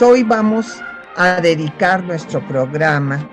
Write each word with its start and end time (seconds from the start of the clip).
Hoy 0.00 0.22
vamos 0.22 0.80
a 1.16 1.40
dedicar 1.40 2.04
nuestro 2.04 2.46
programa 2.46 3.28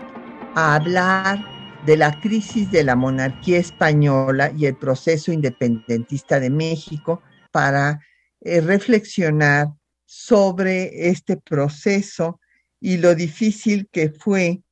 a 0.56 0.74
hablar 0.74 1.38
de 1.86 1.96
la 1.96 2.20
crisis 2.20 2.72
de 2.72 2.84
la 2.84 2.96
monarquía 2.96 3.60
española 3.60 4.52
y 4.58 4.66
el 4.66 4.76
proceso 4.76 5.32
independentista 5.32 6.40
de 6.40 6.50
México 6.50 7.22
para 7.52 8.02
eh, 8.42 8.62
reflexionar 8.62 9.68
sobre 10.06 11.10
este 11.10 11.38
proceso 11.38 12.40
y 12.82 12.98
lo 12.98 13.14
difícil 13.14 13.88
que 13.92 14.10
fue 14.10 14.64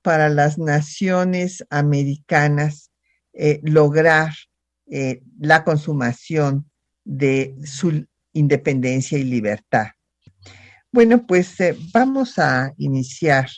para 0.00 0.30
las 0.30 0.56
naciones 0.56 1.66
americanas 1.68 2.90
eh, 3.34 3.60
lograr 3.62 4.32
eh, 4.86 5.20
la 5.38 5.64
consumación 5.64 6.70
de 7.04 7.54
su 7.66 8.06
independencia 8.32 9.18
y 9.18 9.24
libertad. 9.24 9.88
Bueno, 10.94 11.26
pues 11.26 11.58
eh, 11.60 11.74
vamos 11.94 12.38
a 12.38 12.74
iniciar 12.76 13.48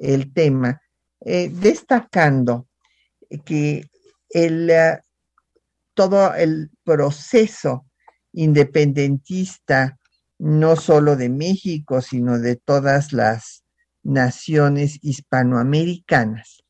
el 0.00 0.32
tema 0.32 0.80
destacando 1.20 2.66
que 3.44 3.84
el, 4.30 4.72
todo 5.94 6.34
el 6.34 6.70
proceso 6.82 7.86
independentista, 8.32 9.98
no 10.38 10.74
solo 10.76 11.14
de 11.14 11.28
México, 11.28 12.00
sino 12.00 12.38
de 12.38 12.56
todas 12.56 13.12
las 13.12 13.64
naciones 14.02 14.98
hispanoamericanas, 15.02 16.64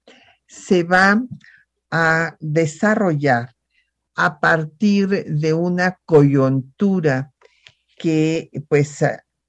se 0.49 0.83
va 0.83 1.23
a 1.93 2.37
desarrollar 2.41 3.55
a 4.17 4.41
partir 4.41 5.25
de 5.27 5.55
una 5.55 5.97
coyuntura 6.05 7.33
que 7.97 8.51
pues 8.69 9.03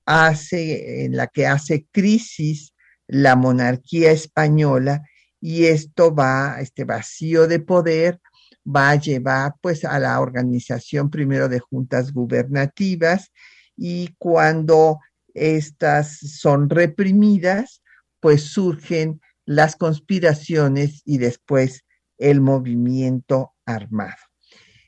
hace, 0.06 1.06
en 1.06 1.16
la 1.16 1.28
que 1.28 1.48
hace 1.48 1.86
crisis 1.92 2.74
la 3.08 3.36
monarquía 3.36 4.12
española 4.12 5.04
y 5.40 5.66
esto 5.66 6.14
va, 6.14 6.58
este 6.62 6.86
vacío 6.86 7.48
de 7.48 7.60
poder 7.60 8.20
va 8.66 8.92
a 8.92 8.96
llevar 8.96 9.56
pues 9.62 9.84
a 9.84 10.00
la 10.00 10.20
organización 10.20 11.10
primero 11.10 11.50
de 11.50 11.60
juntas 11.60 12.14
gubernativas 12.14 13.32
y 13.76 14.16
cuando 14.18 15.00
estas 15.34 16.18
son 16.18 16.70
reprimidas 16.70 17.82
pues 18.20 18.44
surgen 18.44 19.20
las 19.46 19.76
conspiraciones 19.76 21.02
y 21.06 21.18
después 21.18 21.84
el 22.18 22.40
movimiento 22.40 23.54
armado. 23.66 24.16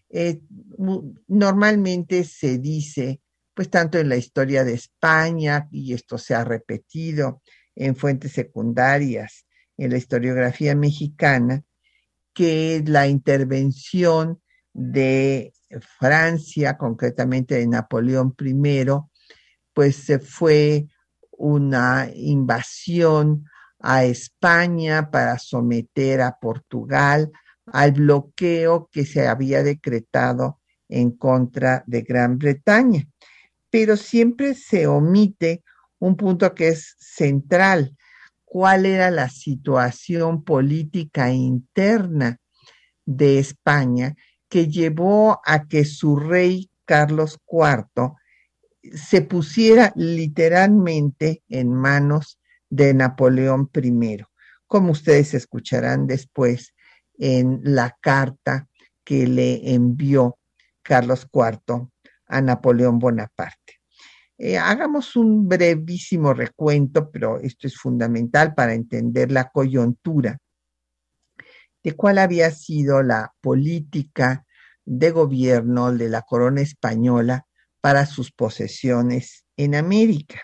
Eh, 0.10 0.40
normalmente 1.28 2.24
se 2.24 2.58
dice, 2.60 3.20
pues 3.56 3.70
tanto 3.70 3.98
en 3.98 4.10
la 4.10 4.18
historia 4.18 4.64
de 4.64 4.74
España, 4.74 5.68
y 5.72 5.94
esto 5.94 6.18
se 6.18 6.36
ha 6.36 6.44
repetido 6.44 7.42
en 7.74 7.96
fuentes 7.96 8.34
secundarias, 8.34 9.48
en 9.78 9.92
la 9.92 9.98
historiografía 9.98 10.76
mexicana, 10.76 11.64
que 12.34 12.84
la 12.86 13.08
intervención 13.08 14.42
de 14.74 15.54
Francia, 15.98 16.78
concretamente 16.78 17.56
de 17.56 17.66
Napoleón 17.68 18.36
I, 18.40 18.86
pues 19.74 19.96
se 19.96 20.20
fue 20.20 20.88
una 21.32 22.10
invasión 22.14 23.46
a 23.80 24.04
España 24.04 25.10
para 25.12 25.40
someter 25.40 26.22
a 26.22 26.38
Portugal 26.40 27.32
al 27.68 27.94
bloqueo 27.94 28.90
que 28.92 29.06
se 29.06 29.28
había 29.28 29.64
decretado 29.64 30.60
en 30.90 31.12
contra 31.12 31.84
de 31.88 32.02
Gran 32.02 32.38
Bretaña. 32.38 33.08
Pero 33.76 33.98
siempre 33.98 34.54
se 34.54 34.88
omite 34.88 35.62
un 36.00 36.16
punto 36.16 36.56
que 36.56 36.70
es 36.70 36.96
central, 36.98 37.98
cuál 38.46 38.86
era 38.86 39.12
la 39.12 39.28
situación 39.28 40.46
política 40.46 41.30
interna 41.34 42.40
de 43.06 43.38
España 43.38 44.16
que 44.48 44.70
llevó 44.70 45.42
a 45.44 45.68
que 45.68 45.84
su 45.84 46.16
rey 46.16 46.72
Carlos 46.86 47.38
IV 47.52 48.14
se 48.94 49.22
pusiera 49.22 49.92
literalmente 49.98 51.44
en 51.50 51.74
manos 51.74 52.40
de 52.70 52.94
Napoleón 52.94 53.70
I, 53.74 54.24
como 54.68 54.94
ustedes 54.94 55.34
escucharán 55.34 56.08
después 56.08 56.74
en 57.18 57.60
la 57.62 57.98
carta 58.00 58.70
que 59.04 59.28
le 59.28 59.74
envió 59.74 60.38
Carlos 60.82 61.28
IV 61.34 61.90
a 62.28 62.42
Napoleón 62.42 63.00
Bonaparte. 63.00 63.82
Eh, 64.38 64.58
hagamos 64.58 65.16
un 65.16 65.48
brevísimo 65.48 66.34
recuento, 66.34 67.10
pero 67.10 67.40
esto 67.40 67.68
es 67.68 67.78
fundamental 67.78 68.54
para 68.54 68.74
entender 68.74 69.32
la 69.32 69.50
coyuntura 69.50 70.38
de 71.84 71.94
cuál 71.94 72.18
había 72.18 72.52
sido 72.52 73.04
la 73.04 73.32
política 73.42 74.46
de 74.84 75.12
gobierno 75.12 75.94
de 75.94 76.10
la 76.10 76.24
corona 76.24 76.62
española 76.62 77.46
para 77.80 78.06
sus 78.08 78.32
posesiones 78.32 79.46
en 79.56 79.76
América. 79.76 80.42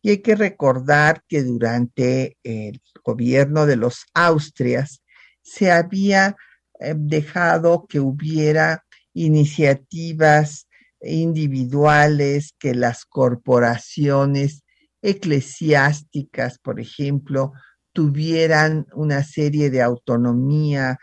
Y 0.00 0.10
hay 0.10 0.18
que 0.18 0.36
recordar 0.36 1.24
que 1.28 1.42
durante 1.42 2.38
el 2.44 2.80
gobierno 3.04 3.66
de 3.66 3.76
los 3.76 4.06
Austrias 4.14 5.02
se 5.42 5.72
había 5.72 6.36
eh, 6.78 6.94
dejado 6.96 7.86
que 7.88 7.98
hubiera 7.98 8.84
iniciativas 9.12 10.67
individuales, 11.00 12.54
que 12.58 12.74
las 12.74 13.04
corporaciones 13.04 14.62
eclesiásticas, 15.02 16.58
por 16.58 16.80
ejemplo, 16.80 17.52
tuvieran 17.92 18.86
una 18.94 19.22
serie 19.24 19.70
de 19.70 19.82
autonomía 19.82 20.98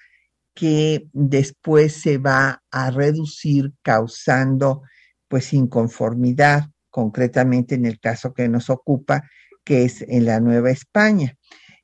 que 0.53 1.07
después 1.11 1.93
se 1.93 2.17
va 2.17 2.63
a 2.71 2.91
reducir 2.91 3.73
causando 3.81 4.83
pues 5.27 5.53
inconformidad 5.53 6.69
concretamente 6.89 7.75
en 7.75 7.85
el 7.85 7.99
caso 7.99 8.33
que 8.33 8.47
nos 8.47 8.69
ocupa, 8.69 9.29
que 9.65 9.83
es 9.83 10.01
en 10.01 10.25
la 10.25 10.39
Nueva 10.39 10.71
España. 10.71 11.35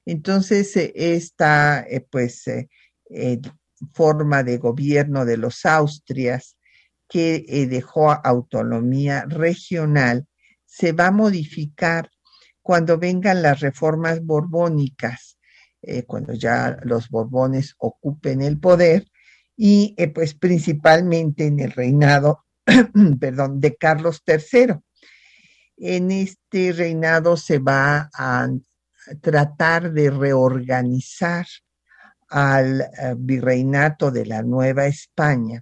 Entonces, 0.05 0.75
eh, 0.77 0.93
esta 0.95 1.81
eh, 1.81 2.05
pues 2.09 2.47
eh, 2.47 3.41
forma 3.93 4.43
de 4.43 4.57
gobierno 4.57 5.25
de 5.25 5.35
los 5.35 5.65
Austrias 5.65 6.55
que 7.11 7.67
dejó 7.69 8.09
autonomía 8.09 9.25
regional 9.27 10.27
se 10.65 10.93
va 10.93 11.07
a 11.07 11.11
modificar 11.11 12.09
cuando 12.61 12.97
vengan 12.97 13.41
las 13.41 13.59
reformas 13.59 14.23
borbónicas, 14.23 15.37
cuando 16.07 16.33
ya 16.33 16.77
los 16.83 17.09
borbones 17.09 17.75
ocupen 17.79 18.41
el 18.41 18.59
poder 18.59 19.07
y 19.57 19.93
pues 20.15 20.35
principalmente 20.35 21.47
en 21.47 21.59
el 21.59 21.71
reinado, 21.71 22.45
perdón, 23.19 23.59
de 23.59 23.75
Carlos 23.75 24.23
III 24.25 24.75
en 25.81 26.11
este 26.11 26.71
reinado 26.71 27.35
se 27.35 27.57
va 27.57 28.09
a 28.13 28.47
tratar 29.19 29.91
de 29.91 30.11
reorganizar 30.11 31.47
al 32.29 32.81
eh, 32.81 33.15
virreinato 33.17 34.11
de 34.11 34.27
la 34.27 34.43
Nueva 34.43 34.85
España 34.85 35.61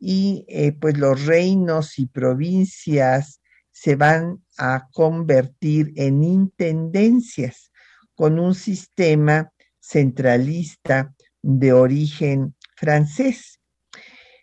y 0.00 0.46
eh, 0.48 0.72
pues 0.72 0.96
los 0.96 1.26
reinos 1.26 1.98
y 1.98 2.06
provincias 2.06 3.40
se 3.70 3.96
van 3.96 4.42
a 4.56 4.88
convertir 4.92 5.92
en 5.96 6.24
intendencias 6.24 7.70
con 8.14 8.38
un 8.38 8.54
sistema 8.54 9.52
centralista 9.78 11.14
de 11.42 11.72
origen 11.72 12.56
francés. 12.76 13.60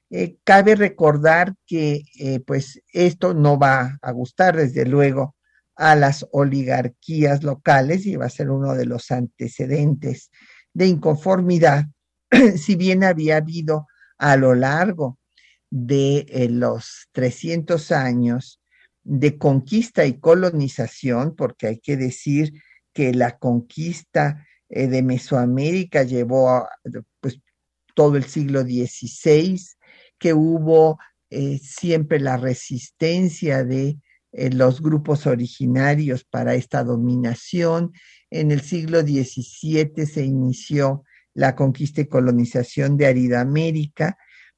Eh, 0.09 0.37
cabe 0.43 0.75
recordar 0.75 1.55
que 1.65 2.03
eh, 2.19 2.39
pues 2.39 2.81
esto 2.93 3.33
no 3.33 3.59
va 3.59 3.97
a 4.01 4.11
gustar 4.11 4.55
desde 4.55 4.85
luego 4.85 5.35
a 5.75 5.95
las 5.95 6.25
oligarquías 6.31 7.43
locales 7.43 8.05
y 8.05 8.15
va 8.15 8.25
a 8.25 8.29
ser 8.29 8.49
uno 8.49 8.73
de 8.73 8.85
los 8.85 9.11
antecedentes 9.11 10.31
de 10.73 10.87
inconformidad, 10.87 11.85
si 12.55 12.75
bien 12.75 13.03
había 13.03 13.37
habido 13.37 13.87
a 14.17 14.37
lo 14.37 14.55
largo 14.55 15.19
de 15.69 16.25
eh, 16.29 16.49
los 16.49 17.07
300 17.11 17.91
años 17.91 18.61
de 19.03 19.37
conquista 19.37 20.05
y 20.05 20.19
colonización, 20.19 21.35
porque 21.35 21.67
hay 21.67 21.79
que 21.79 21.97
decir 21.97 22.53
que 22.93 23.13
la 23.13 23.37
conquista 23.37 24.45
eh, 24.69 24.87
de 24.87 25.03
Mesoamérica 25.03 26.03
llevó 26.03 26.67
pues, 27.19 27.39
todo 27.95 28.17
el 28.17 28.25
siglo 28.25 28.61
XVI, 28.63 29.59
que 30.17 30.33
hubo 30.33 30.99
eh, 31.29 31.59
siempre 31.59 32.19
la 32.19 32.37
resistencia 32.37 33.63
de 33.63 33.97
los 34.33 34.81
grupos 34.81 35.25
originarios 35.25 36.23
para 36.23 36.53
esta 36.53 36.83
dominación. 36.83 37.93
En 38.29 38.51
el 38.51 38.61
siglo 38.61 39.01
XVII 39.01 40.05
se 40.05 40.23
inició 40.23 41.03
la 41.33 41.55
conquista 41.55 42.01
y 42.01 42.07
colonización 42.07 42.97
de 42.97 43.07
Aridamérica, 43.07 44.17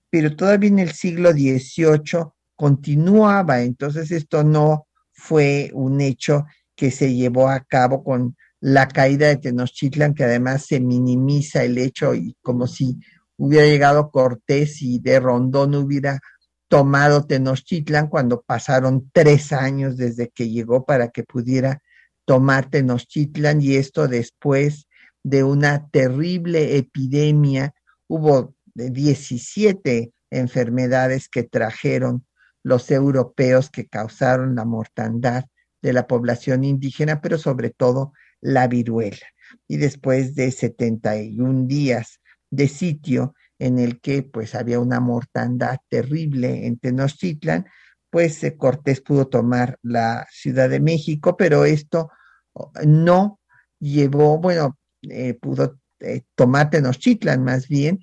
pero 0.10 0.36
todavía 0.36 0.70
en 0.70 0.80
el 0.80 0.92
siglo 0.92 1.32
XVIII 1.32 2.32
continuaba, 2.56 3.62
entonces 3.62 4.12
esto 4.12 4.44
no 4.44 4.88
fue 5.12 5.72
un 5.74 6.02
hecho 6.02 6.46
que 6.76 6.92
se 6.92 7.14
llevó 7.14 7.50
a 7.50 7.60
cabo 7.62 8.04
con 8.04 8.36
la 8.62 8.88
caída 8.88 9.28
de 9.28 9.38
Tenochtitlan, 9.38 10.14
que 10.14 10.24
además 10.24 10.66
se 10.66 10.80
minimiza 10.80 11.64
el 11.64 11.78
hecho 11.78 12.14
y 12.14 12.36
como 12.42 12.68
si 12.68 13.00
hubiera 13.38 13.66
llegado 13.66 14.12
Cortés 14.12 14.82
y 14.82 15.00
de 15.00 15.20
Rondón 15.20 15.76
hubiera 15.76 16.20
tomado 16.68 17.26
Tenochtitlan 17.26 18.08
cuando 18.08 18.42
pasaron 18.42 19.10
tres 19.12 19.54
años 19.54 19.98
desde 19.98 20.30
que 20.30 20.50
llegó 20.50 20.86
para 20.86 21.10
que 21.10 21.24
pudiera 21.24 21.82
tomar 22.26 22.70
Tenochtitlan 22.70 23.62
y 23.62 23.76
esto 23.76 24.08
después 24.08 24.88
de 25.24 25.44
una 25.44 25.90
terrible 25.90 26.78
epidemia. 26.78 27.74
Hubo 28.08 28.54
17 28.90 30.12
enfermedades 30.32 31.28
que 31.28 31.44
trajeron 31.44 32.26
los 32.64 32.92
europeos 32.92 33.70
que 33.70 33.88
causaron 33.88 34.56
la 34.56 34.66
mortandad 34.66 35.46
de 35.82 35.94
la 35.94 36.08
población 36.08 36.64
indígena, 36.64 37.22
pero 37.22 37.38
sobre 37.38 37.70
todo 37.70 38.14
la 38.42 38.68
viruela. 38.68 39.26
Y 39.68 39.78
después 39.78 40.36
de 40.36 40.52
71 40.52 41.68
días 41.68 42.20
de 42.50 42.68
sitio 42.68 43.34
en 43.60 43.80
el 43.80 44.00
que 44.00 44.24
pues 44.24 44.56
había 44.56 44.80
una 44.80 45.00
mortandad 45.00 45.78
terrible 45.90 46.66
en 46.66 46.80
Tenochtitlan, 46.80 47.66
pues 48.10 48.44
eh, 48.44 48.56
Cortés 48.58 49.02
pudo 49.02 49.28
tomar 49.28 49.78
la 49.84 50.28
Ciudad 50.32 50.70
de 50.70 50.80
México, 50.80 51.38
pero 51.38 51.66
esto 51.66 52.10
oh, 52.54 52.72
no 52.86 53.40
llevó, 53.80 54.40
bueno, 54.40 54.78
eh, 55.02 55.34
pudo 55.36 55.80
eh, 56.00 56.24
tomar 56.36 56.70
Tenochtitlan 56.70 57.44
más 57.44 57.68
bien, 57.68 58.00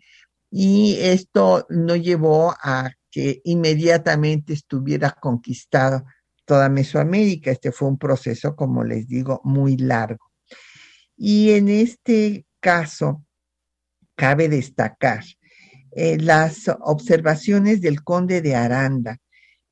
y 0.58 0.97
esto 1.00 1.67
no 1.69 1.97
llevó 1.97 2.55
a 2.62 2.91
que 3.11 3.43
inmediatamente 3.44 4.55
estuviera 4.55 5.11
conquistado 5.11 6.06
toda 6.47 6.70
Mesoamérica. 6.70 7.50
Este 7.50 7.73
fue 7.73 7.88
un 7.88 7.99
proceso, 7.99 8.56
como 8.56 8.82
les 8.82 9.06
digo, 9.06 9.43
muy 9.44 9.76
largo. 9.76 10.32
Y 11.14 11.50
en 11.50 11.69
este 11.69 12.47
caso, 12.58 13.23
cabe 14.14 14.49
destacar 14.49 15.25
eh, 15.91 16.17
las 16.19 16.70
observaciones 16.81 17.82
del 17.82 18.02
conde 18.02 18.41
de 18.41 18.55
Aranda, 18.55 19.19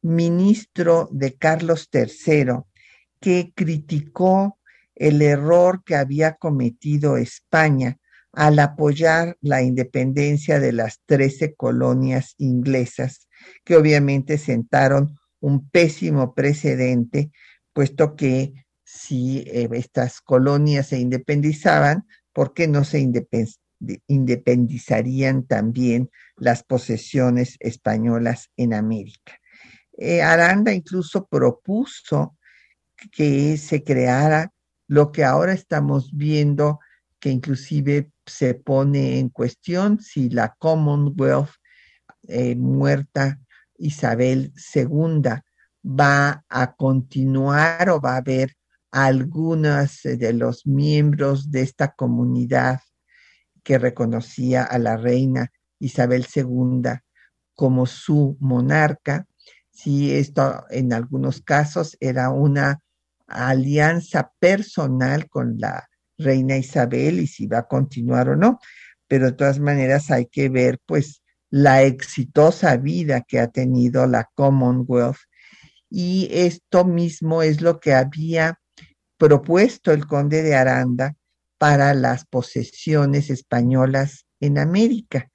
ministro 0.03 1.09
de 1.11 1.33
Carlos 1.39 1.89
III, 1.91 2.59
que 3.21 3.55
criticó 3.55 4.59
el 4.95 5.23
error 5.23 5.83
que 5.83 5.97
había 5.97 6.35
cometido 6.35 7.17
España 7.17 7.99
al 8.37 8.59
apoyar 8.59 9.37
la 9.41 9.63
independencia 9.63 10.61
de 10.61 10.73
las 10.73 11.01
trece 11.07 11.55
colonias 11.55 12.35
inglesas 12.39 13.29
que 13.65 13.77
obviamente 13.77 14.39
sentaron 14.39 15.19
un 15.41 15.69
pésimo 15.69 16.35
precedente, 16.35 17.31
puesto 17.73 18.17
que 18.17 18.55
si 18.85 19.41
eh, 19.47 19.69
estas 19.73 20.21
colonias 20.21 20.89
se 20.89 20.99
independizaban, 20.99 22.07
¿por 22.33 22.55
qué 22.55 22.69
no 22.69 22.85
se 22.85 23.01
independizarían 24.07 25.47
también 25.47 26.11
las 26.37 26.63
posesiones 26.63 27.57
españolas 27.61 28.51
en 28.57 28.75
América? 28.75 29.39
Eh, 29.97 30.23
Aranda 30.23 30.73
incluso 30.73 31.27
propuso 31.27 32.37
que 33.13 33.57
se 33.59 33.85
creara 33.85 34.53
lo 34.87 35.13
que 35.13 35.25
ahora 35.25 35.53
estamos 35.53 36.11
viendo, 36.17 36.81
que 37.21 37.31
inclusive 37.31 38.11
se 38.27 38.55
pone 38.55 39.19
en 39.19 39.29
cuestión 39.29 40.01
si 40.01 40.31
la 40.31 40.55
Commonwealth 40.59 41.51
eh, 42.29 42.57
muerta 42.57 43.41
Isabel 43.77 44.53
II 44.75 45.23
va 45.85 46.45
a 46.49 46.75
continuar 46.75 47.91
o 47.91 48.01
va 48.01 48.15
a 48.15 48.19
haber 48.19 48.57
algunos 48.91 50.01
de 50.05 50.33
los 50.33 50.67
miembros 50.67 51.51
de 51.51 51.63
esta 51.63 51.93
comunidad 51.93 52.81
que 53.63 53.79
reconocía 53.79 54.63
a 54.63 54.79
la 54.79 54.97
reina 54.97 55.51
Isabel 55.81 56.27
II 56.35 56.83
como 57.55 57.87
su 57.87 58.37
monarca, 58.41 59.27
si 59.71 60.13
esto 60.13 60.65
en 60.71 60.93
algunos 60.93 61.41
casos 61.41 61.97
era 62.01 62.31
una 62.31 62.81
alianza 63.27 64.33
personal 64.39 65.29
con 65.29 65.59
la 65.59 65.89
reina 66.19 66.57
Isabel 66.57 67.21
y 67.21 67.27
si 67.27 67.47
va 67.47 67.59
a 67.59 67.69
continuar 67.69 68.29
o 68.29 68.37
no, 68.37 68.59
pero 69.09 69.27
de 69.27 69.33
todas 69.33 69.59
maneras 69.59 70.11
hay 70.11 70.27
que 70.27 70.49
ver 70.49 70.79
pues 70.87 71.23
la 71.51 71.83
exitosa 71.83 72.77
vida 72.77 73.23
que 73.23 73.39
ha 73.39 73.49
tenido 73.49 74.07
la 74.07 74.29
Commonwealth. 74.35 75.19
Y 75.89 76.29
esto 76.33 76.85
mismo 76.85 77.43
es 77.43 77.61
lo 77.61 77.79
que 77.79 77.95
había 77.95 78.59
propuesto 79.17 79.93
el 79.93 80.07
conde 80.07 80.43
de 80.43 80.57
Aranda 80.57 81.15
para 81.59 81.95
las 81.95 82.27
posesiones 82.27 83.31
españolas 83.31 84.27
en 84.41 84.59
América, 84.59 85.31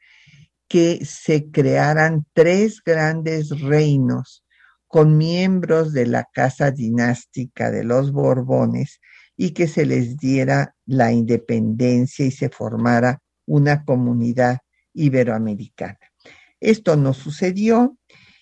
que 0.68 1.06
se 1.06 1.50
crearan 1.50 2.26
tres 2.34 2.82
grandes 2.84 3.62
reinos 3.62 4.44
con 4.88 5.18
miembros 5.18 5.94
de 5.94 6.06
la 6.06 6.26
casa 6.32 6.72
dinástica 6.72 7.72
de 7.72 7.84
los 7.84 8.12
Borbones 8.12 9.00
y 9.42 9.52
que 9.52 9.70
se 9.70 9.86
les 9.86 10.18
diera 10.18 10.76
la 10.86 11.14
independencia 11.14 12.26
y 12.26 12.32
se 12.32 12.50
formara 12.50 13.22
una 13.46 13.86
comunidad 13.86 14.58
iberoamericana. 14.94 15.98
Esto 16.60 16.98
no 16.98 17.14
sucedió 17.14 17.98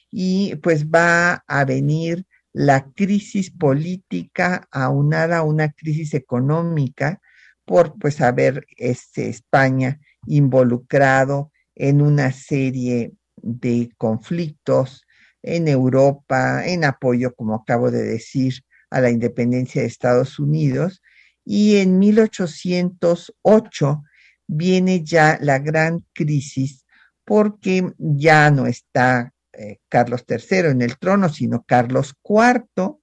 y 0.09 0.55
pues 0.55 0.87
va 0.87 1.43
a 1.45 1.65
venir 1.65 2.25
la 2.51 2.89
crisis 2.95 3.51
política 3.51 4.67
aunada 4.71 5.37
a 5.37 5.43
una 5.43 5.71
crisis 5.71 6.15
económica 6.15 7.21
por 7.63 7.93
pues 7.99 8.19
haber 8.19 8.65
este, 8.75 9.29
España 9.29 9.99
involucrado 10.25 11.51
en 11.75 12.01
una 12.01 12.31
serie 12.31 13.11
de 13.35 13.91
conflictos 13.99 15.05
en 15.43 15.67
Europa, 15.67 16.65
en 16.65 16.85
apoyo, 16.85 17.35
como 17.35 17.53
acabo 17.53 17.91
de 17.91 18.01
decir, 18.01 18.63
a 18.89 19.01
la 19.01 19.09
independencia 19.09 19.81
de 19.81 19.87
Estados 19.87 20.39
Unidos. 20.39 21.01
Y 21.45 21.77
en 21.77 21.99
1808 21.99 24.03
viene 24.47 25.03
ya 25.03 25.37
la 25.41 25.59
gran 25.59 26.05
crisis 26.13 26.85
porque 27.23 27.91
ya 27.97 28.49
no 28.51 28.67
está 28.67 29.33
eh, 29.51 29.79
Carlos 29.89 30.23
III 30.27 30.69
en 30.69 30.81
el 30.81 30.97
trono, 30.97 31.29
sino 31.29 31.63
Carlos 31.63 32.15
IV, 32.23 32.99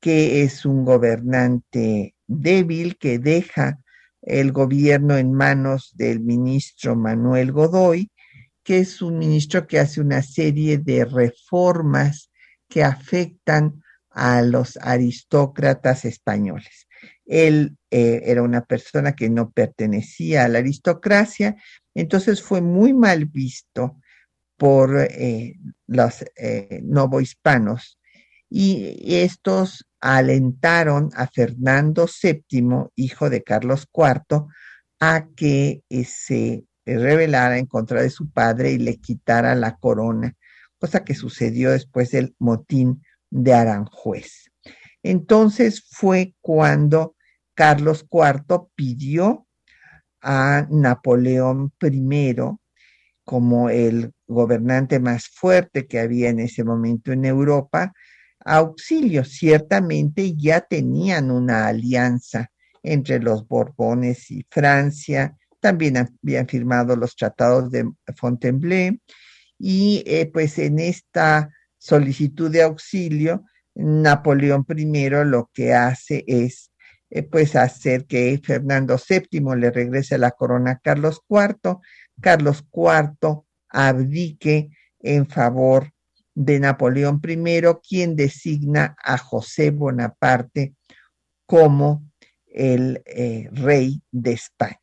que 0.00 0.42
es 0.42 0.64
un 0.64 0.84
gobernante 0.84 2.14
débil 2.26 2.96
que 2.96 3.18
deja 3.18 3.78
el 4.22 4.52
gobierno 4.52 5.16
en 5.16 5.32
manos 5.32 5.92
del 5.94 6.20
ministro 6.20 6.96
Manuel 6.96 7.52
Godoy, 7.52 8.10
que 8.62 8.78
es 8.78 9.02
un 9.02 9.18
ministro 9.18 9.66
que 9.66 9.78
hace 9.78 10.00
una 10.00 10.22
serie 10.22 10.78
de 10.78 11.04
reformas 11.04 12.30
que 12.68 12.84
afectan 12.84 13.82
a 14.10 14.42
los 14.42 14.76
aristócratas 14.78 16.04
españoles. 16.04 16.86
Él 17.24 17.76
eh, 17.90 18.22
era 18.24 18.42
una 18.42 18.64
persona 18.64 19.14
que 19.14 19.30
no 19.30 19.50
pertenecía 19.50 20.44
a 20.44 20.48
la 20.48 20.58
aristocracia 20.58 21.56
entonces 21.94 22.42
fue 22.42 22.60
muy 22.60 22.92
mal 22.92 23.26
visto 23.26 24.00
por 24.56 24.96
eh, 24.98 25.58
los 25.86 26.24
eh, 26.36 26.80
novohispanos 26.84 27.98
y 28.48 29.14
estos 29.16 29.86
alentaron 30.00 31.10
a 31.14 31.28
Fernando 31.28 32.06
VII, 32.06 32.90
hijo 32.96 33.30
de 33.30 33.42
Carlos 33.42 33.88
IV, 33.92 34.46
a 34.98 35.28
que 35.36 35.82
se 36.04 36.64
rebelara 36.84 37.58
en 37.58 37.66
contra 37.66 38.02
de 38.02 38.10
su 38.10 38.30
padre 38.30 38.72
y 38.72 38.78
le 38.78 38.96
quitara 38.96 39.54
la 39.54 39.76
corona, 39.76 40.34
cosa 40.78 41.04
que 41.04 41.14
sucedió 41.14 41.70
después 41.70 42.10
del 42.10 42.34
motín 42.38 43.04
de 43.30 43.54
Aranjuez. 43.54 44.50
Entonces 45.02 45.84
fue 45.88 46.34
cuando 46.40 47.16
Carlos 47.54 48.06
IV 48.10 48.68
pidió 48.74 49.46
a 50.20 50.66
Napoleón 50.70 51.72
I 51.80 52.34
como 53.24 53.70
el 53.70 54.12
gobernante 54.26 54.98
más 54.98 55.28
fuerte 55.28 55.86
que 55.86 56.00
había 56.00 56.30
en 56.30 56.40
ese 56.40 56.64
momento 56.64 57.12
en 57.12 57.24
Europa, 57.24 57.92
auxilio. 58.44 59.24
Ciertamente 59.24 60.34
ya 60.36 60.60
tenían 60.60 61.30
una 61.30 61.68
alianza 61.68 62.50
entre 62.82 63.20
los 63.20 63.46
Borbones 63.46 64.30
y 64.30 64.44
Francia, 64.50 65.36
también 65.60 65.98
habían 65.98 66.48
firmado 66.48 66.96
los 66.96 67.14
tratados 67.14 67.70
de 67.70 67.88
Fontainebleau 68.16 68.96
y 69.58 70.02
eh, 70.06 70.30
pues 70.32 70.58
en 70.58 70.78
esta 70.78 71.50
solicitud 71.80 72.50
de 72.50 72.62
auxilio, 72.62 73.44
Napoleón 73.74 74.66
I 74.68 75.08
lo 75.24 75.50
que 75.52 75.72
hace 75.72 76.24
es 76.26 76.70
eh, 77.08 77.22
pues 77.22 77.56
hacer 77.56 78.06
que 78.06 78.40
Fernando 78.44 78.96
VII 78.96 79.56
le 79.56 79.70
regrese 79.70 80.18
la 80.18 80.30
corona 80.30 80.72
a 80.72 80.78
Carlos 80.78 81.22
IV, 81.28 81.78
Carlos 82.20 82.64
IV 82.72 83.42
abdique 83.68 84.68
en 85.00 85.26
favor 85.26 85.90
de 86.34 86.60
Napoleón 86.60 87.20
I, 87.26 87.62
quien 87.82 88.14
designa 88.14 88.94
a 89.02 89.16
José 89.18 89.70
Bonaparte 89.70 90.74
como 91.46 92.04
el 92.46 93.02
eh, 93.06 93.48
rey 93.52 94.02
de 94.12 94.32
España. 94.32 94.78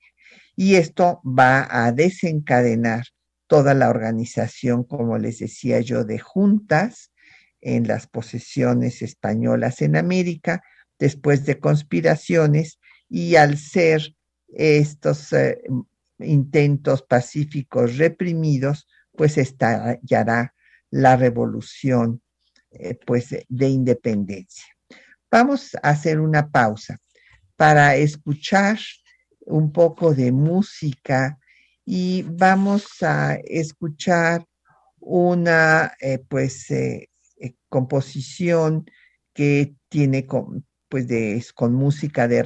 Y 0.55 0.75
esto 0.75 1.21
va 1.23 1.67
a 1.69 1.91
desencadenar 1.91 3.05
toda 3.47 3.73
la 3.73 3.89
organización, 3.89 4.83
como 4.83 5.17
les 5.17 5.39
decía 5.39 5.79
yo, 5.79 6.03
de 6.03 6.19
juntas 6.19 7.11
en 7.61 7.87
las 7.87 8.07
posesiones 8.07 9.01
españolas 9.01 9.81
en 9.81 9.95
América, 9.95 10.63
después 10.99 11.45
de 11.45 11.59
conspiraciones, 11.59 12.79
y 13.09 13.35
al 13.35 13.57
ser 13.57 14.15
estos 14.49 15.33
eh, 15.33 15.61
intentos 16.19 17.01
pacíficos 17.03 17.97
reprimidos, 17.97 18.87
pues 19.13 19.37
estallará 19.37 20.53
la 20.89 21.15
revolución 21.15 22.21
eh, 22.71 22.97
pues, 23.05 23.35
de 23.47 23.69
independencia. 23.69 24.65
Vamos 25.31 25.75
a 25.75 25.89
hacer 25.89 26.19
una 26.19 26.49
pausa 26.49 26.97
para 27.55 27.95
escuchar 27.95 28.79
un 29.41 29.71
poco 29.71 30.13
de 30.13 30.31
música 30.31 31.37
y 31.89 32.23
vamos 32.23 32.85
a 33.01 33.35
escuchar 33.45 34.45
una 34.99 35.93
eh, 36.01 36.19
pues 36.27 36.69
eh, 36.69 37.07
composición 37.69 38.85
que 39.33 39.73
tiene 39.87 40.25
con, 40.25 40.65
pues 40.89 41.07
de, 41.07 41.41
con 41.55 41.73
música 41.73 42.27
de 42.27 42.43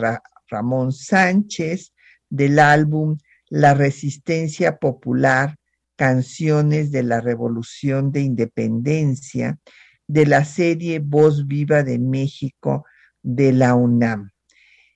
Ramón 0.47 0.91
Sánchez 0.91 1.91
del 2.29 2.59
álbum 2.59 3.17
La 3.49 3.73
Resistencia 3.73 4.77
Popular 4.77 5.55
canciones 5.95 6.91
de 6.91 7.01
la 7.01 7.19
Revolución 7.19 8.11
de 8.11 8.21
Independencia 8.21 9.57
de 10.05 10.27
la 10.27 10.45
serie 10.45 10.99
Voz 10.99 11.47
Viva 11.47 11.81
de 11.81 11.97
México 11.97 12.85
de 13.23 13.53
la 13.53 13.73
UNAM, 13.73 14.29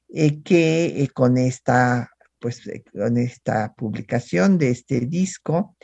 eh, 0.09 0.43
que 0.43 1.01
eh, 1.01 1.07
con 1.09 1.39
esta 1.39 2.11
pues 2.45 2.61
con 2.93 3.17
esta 3.17 3.73
publicación 3.73 4.59
de 4.59 4.69
este 4.69 4.99
disco 4.99 5.75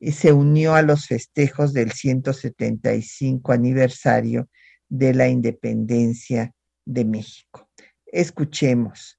se 0.00 0.32
unió 0.32 0.74
a 0.74 0.80
los 0.80 1.08
festejos 1.08 1.74
del 1.74 1.92
175 1.92 3.52
aniversario 3.52 4.48
de 4.88 5.12
la 5.12 5.28
independencia 5.28 6.54
de 6.86 7.04
México. 7.04 7.68
Escuchemos. 8.06 9.18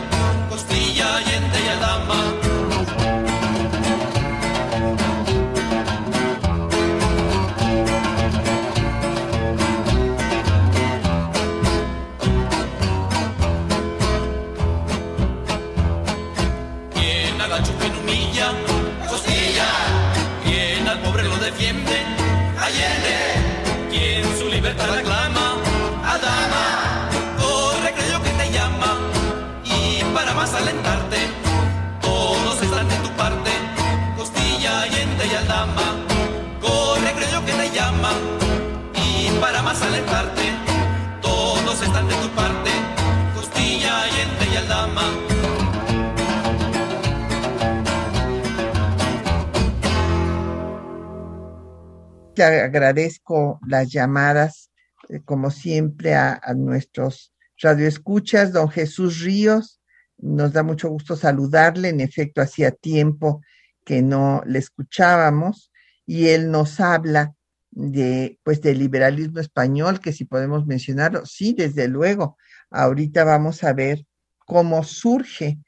Agradezco 52.41 53.59
las 53.67 53.91
llamadas, 53.91 54.71
eh, 55.09 55.21
como 55.23 55.51
siempre, 55.51 56.15
a, 56.15 56.39
a 56.41 56.53
nuestros 56.53 57.33
radioescuchas, 57.61 58.51
don 58.51 58.69
Jesús 58.69 59.21
Ríos, 59.21 59.81
nos 60.17 60.53
da 60.53 60.63
mucho 60.63 60.89
gusto 60.89 61.15
saludarle. 61.15 61.89
En 61.89 62.01
efecto, 62.01 62.41
hacía 62.41 62.71
tiempo 62.71 63.41
que 63.85 64.01
no 64.01 64.43
le 64.45 64.59
escuchábamos 64.59 65.71
y 66.05 66.27
él 66.27 66.51
nos 66.51 66.79
habla 66.79 67.33
de 67.71 68.39
pues 68.43 68.61
del 68.61 68.79
liberalismo 68.79 69.39
español, 69.39 69.99
que 69.99 70.13
si 70.13 70.25
podemos 70.25 70.65
mencionarlo, 70.65 71.25
sí, 71.25 71.53
desde 71.53 71.87
luego. 71.87 72.37
Ahorita 72.69 73.23
vamos 73.23 73.63
a 73.63 73.73
ver 73.73 74.05
cómo 74.45 74.83
surge 74.83 75.59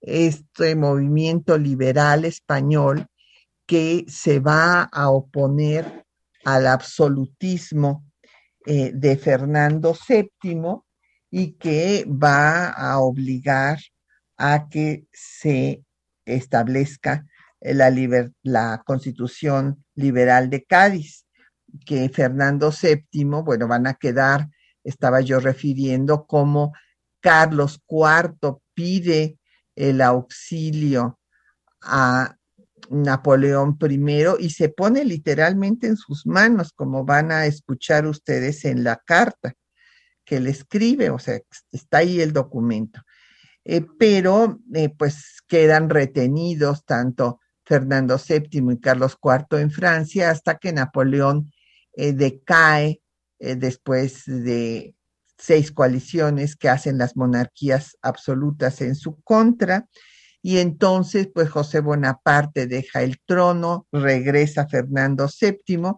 este 0.00 0.74
movimiento 0.74 1.56
liberal 1.56 2.24
español 2.24 3.06
que 3.66 4.04
se 4.08 4.40
va 4.40 4.82
a 4.82 5.10
oponer 5.10 6.01
al 6.44 6.66
absolutismo 6.66 8.04
eh, 8.66 8.92
de 8.94 9.16
Fernando 9.16 9.96
VII 10.08 10.82
y 11.30 11.52
que 11.54 12.04
va 12.06 12.70
a 12.70 12.98
obligar 13.00 13.78
a 14.36 14.68
que 14.68 15.06
se 15.12 15.84
establezca 16.24 17.26
la, 17.60 17.92
la 18.42 18.82
constitución 18.84 19.84
liberal 19.94 20.50
de 20.50 20.64
Cádiz, 20.64 21.26
que 21.86 22.08
Fernando 22.08 22.70
VII, 22.70 23.24
bueno, 23.44 23.66
van 23.68 23.86
a 23.86 23.94
quedar, 23.94 24.48
estaba 24.84 25.20
yo 25.20 25.40
refiriendo, 25.40 26.26
como 26.26 26.72
Carlos 27.20 27.80
IV 27.88 28.58
pide 28.74 29.38
el 29.74 30.00
auxilio 30.00 31.18
a 31.80 32.36
Napoleón 32.92 33.78
I 33.80 34.24
y 34.38 34.50
se 34.50 34.68
pone 34.68 35.04
literalmente 35.04 35.86
en 35.86 35.96
sus 35.96 36.26
manos, 36.26 36.72
como 36.72 37.04
van 37.04 37.32
a 37.32 37.46
escuchar 37.46 38.06
ustedes 38.06 38.64
en 38.64 38.84
la 38.84 38.96
carta 38.96 39.54
que 40.24 40.40
le 40.40 40.50
escribe, 40.50 41.10
o 41.10 41.18
sea, 41.18 41.40
está 41.72 41.98
ahí 41.98 42.20
el 42.20 42.32
documento. 42.32 43.00
Eh, 43.64 43.86
pero 43.98 44.60
eh, 44.74 44.88
pues 44.96 45.40
quedan 45.46 45.88
retenidos 45.88 46.84
tanto 46.84 47.40
Fernando 47.64 48.18
VII 48.18 48.72
y 48.72 48.80
Carlos 48.80 49.16
IV 49.22 49.60
en 49.60 49.70
Francia 49.70 50.30
hasta 50.30 50.56
que 50.56 50.72
Napoleón 50.72 51.52
eh, 51.94 52.12
decae 52.12 53.00
después 53.38 54.22
de 54.26 54.94
seis 55.36 55.72
coaliciones 55.72 56.54
que 56.54 56.68
hacen 56.68 56.96
las 56.96 57.16
monarquías 57.16 57.96
absolutas 58.00 58.80
en 58.80 58.94
su 58.94 59.20
contra. 59.22 59.88
Y 60.42 60.58
entonces, 60.58 61.28
pues 61.32 61.48
José 61.48 61.80
Bonaparte 61.80 62.66
deja 62.66 63.02
el 63.02 63.20
trono, 63.24 63.86
regresa 63.92 64.66
Fernando 64.66 65.28
VII, 65.28 65.92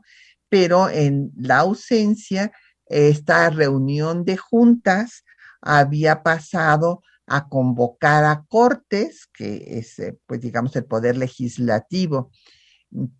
pero 0.51 0.91
en 0.91 1.33
la 1.37 1.59
ausencia, 1.61 2.53
esta 2.87 3.49
reunión 3.49 4.27
de 4.27 4.37
juntas 4.37 5.25
había 5.63 6.23
pasado 6.23 7.03
a 7.27 7.49
convocar 7.49 8.25
a 8.25 8.45
Cortes, 8.47 9.27
que 9.33 9.79
es, 9.79 9.99
eh, 9.99 10.19
pues 10.27 10.43
digamos, 10.43 10.77
el 10.77 10.85
poder 10.85 11.17
legislativo, 11.17 12.31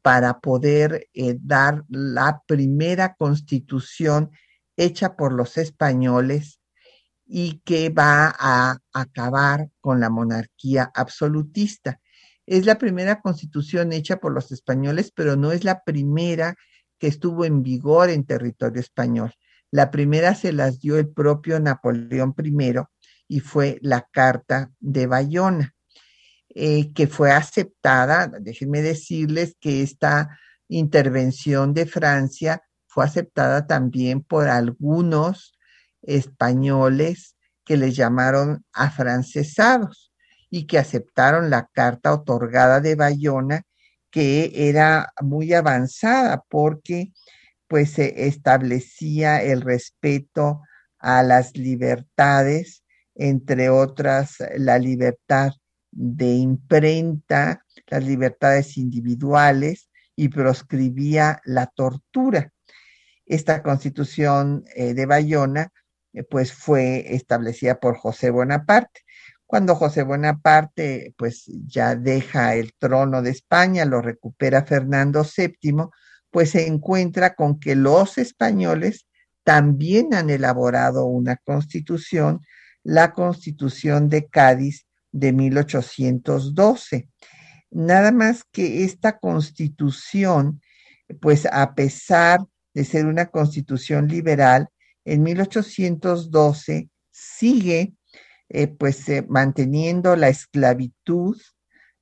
para 0.03 0.41
poder 0.41 1.09
eh, 1.15 1.37
dar 1.41 1.85
la 1.89 2.43
primera 2.47 3.15
constitución 3.15 4.31
hecha 4.77 5.17
por 5.17 5.33
los 5.33 5.57
españoles 5.57 6.61
y 7.27 7.61
que 7.65 7.89
va 7.91 8.35
a 8.39 8.79
acabar 8.93 9.71
con 9.81 10.01
la 10.01 10.11
monarquía 10.11 10.91
absolutista. 10.95 12.01
Es 12.47 12.67
la 12.67 12.77
primera 12.79 13.21
constitución 13.21 13.93
hecha 13.93 14.19
por 14.19 14.33
los 14.33 14.53
españoles, 14.53 15.13
pero 15.15 15.37
no 15.37 15.53
es 15.53 15.65
la 15.65 15.83
primera 15.83 16.57
que 16.99 17.07
estuvo 17.07 17.45
en 17.45 17.63
vigor 17.63 18.11
en 18.11 18.25
territorio 18.25 18.81
español. 18.81 19.33
La 19.71 19.91
primera 19.91 20.35
se 20.35 20.53
las 20.53 20.81
dio 20.81 20.99
el 20.99 21.09
propio 21.09 21.59
Napoleón 21.59 22.35
I 22.39 22.75
y 23.27 23.41
fue 23.41 23.79
la 23.83 24.07
Carta 24.11 24.71
de 24.79 25.07
Bayona, 25.07 25.75
eh, 26.49 26.93
que 26.93 27.07
fue 27.07 27.33
aceptada, 27.33 28.31
déjenme 28.41 28.83
decirles 28.83 29.57
que 29.59 29.83
esta 29.83 30.39
intervención 30.69 31.75
de 31.75 31.87
Francia 31.87 32.63
fue 32.87 33.05
aceptada 33.05 33.67
también 33.67 34.23
por 34.23 34.49
algunos 34.49 35.54
españoles 36.07 37.37
que 37.65 37.77
les 37.77 37.97
llamaron 37.97 38.65
afrancesados 38.73 40.13
y 40.51 40.67
que 40.67 40.79
aceptaron 40.79 41.51
la 41.51 41.69
carta 41.73 42.13
otorgada 42.13 42.81
de 42.81 42.95
Bayona, 42.95 43.63
que 44.11 44.69
era 44.69 45.13
muy 45.21 45.53
avanzada 45.53 46.45
porque 46.49 47.13
pues 47.67 47.93
se 47.93 48.27
establecía 48.27 49.43
el 49.43 49.63
respeto 49.63 50.61
a 50.99 51.23
las 51.23 51.57
libertades, 51.57 52.85
entre 53.15 53.71
otras 53.71 54.37
la 54.57 54.79
libertad 54.79 55.53
de 55.91 56.35
imprenta, 56.35 57.65
las 57.87 58.05
libertades 58.05 58.77
individuales 58.77 59.91
y 60.17 60.29
proscribía 60.29 61.41
la 61.45 61.67
tortura. 61.67 62.53
Esta 63.27 63.63
constitución 63.63 64.65
eh, 64.77 64.95
de 64.95 65.07
Bayona 65.07 65.73
pues 66.31 66.53
fue 66.53 67.15
establecida 67.15 67.81
por 67.81 67.97
José 67.97 68.31
Bonaparte. 68.31 69.01
Cuando 69.47 69.75
José 69.75 70.03
Bonaparte 70.03 71.15
pues 71.17 71.45
ya 71.67 71.95
deja 71.97 72.55
el 72.55 72.73
trono 72.79 73.23
de 73.23 73.31
España, 73.31 73.85
lo 73.85 74.01
recupera 74.01 74.65
Fernando 74.65 75.25
VII, 75.25 75.89
pues 76.31 76.51
se 76.51 76.67
encuentra 76.67 77.35
con 77.35 77.61
que 77.61 77.77
los 77.77 78.19
españoles 78.19 79.07
también 79.45 80.15
han 80.15 80.31
elaborado 80.31 81.05
una 81.05 81.37
constitución, 81.37 82.41
la 82.83 83.13
constitución 83.13 84.09
de 84.09 84.27
Cádiz 84.27 84.87
de 85.13 85.33
1812. 85.33 87.09
Nada 87.71 88.11
más 88.11 88.45
que 88.51 88.85
esta 88.85 89.19
constitución, 89.19 90.61
pues 91.21 91.47
a 91.47 91.75
pesar 91.75 92.41
de 92.73 92.85
ser 92.85 93.07
una 93.07 93.27
constitución 93.27 94.09
liberal, 94.09 94.69
en 95.05 95.23
1812 95.23 96.89
sigue 97.11 97.95
eh, 98.49 98.69
pues 98.69 99.09
eh, 99.09 99.27
manteniendo 99.29 100.15
la 100.17 100.29
esclavitud, 100.29 101.41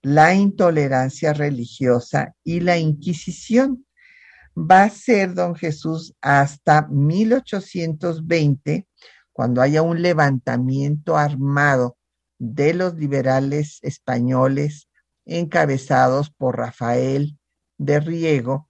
la 0.03 0.35
intolerancia 0.35 1.33
religiosa 1.33 2.35
y 2.45 2.61
la 2.61 2.79
Inquisición. 2.79 3.87
Va 4.57 4.83
a 4.85 4.91
ser 4.91 5.35
don 5.35 5.55
Jesús 5.55 6.15
hasta 6.21 6.87
1820, 6.89 8.87
cuando 9.33 9.63
haya 9.63 9.81
un 9.83 10.03
levantamiento 10.03 11.17
armado 11.17 11.97
de 12.39 12.75
los 12.75 12.95
liberales 12.97 13.79
españoles 13.83 14.89
encabezados 15.25 16.31
por 16.31 16.59
Rafael 16.59 17.39
de 17.79 18.01
Riego, 18.01 18.69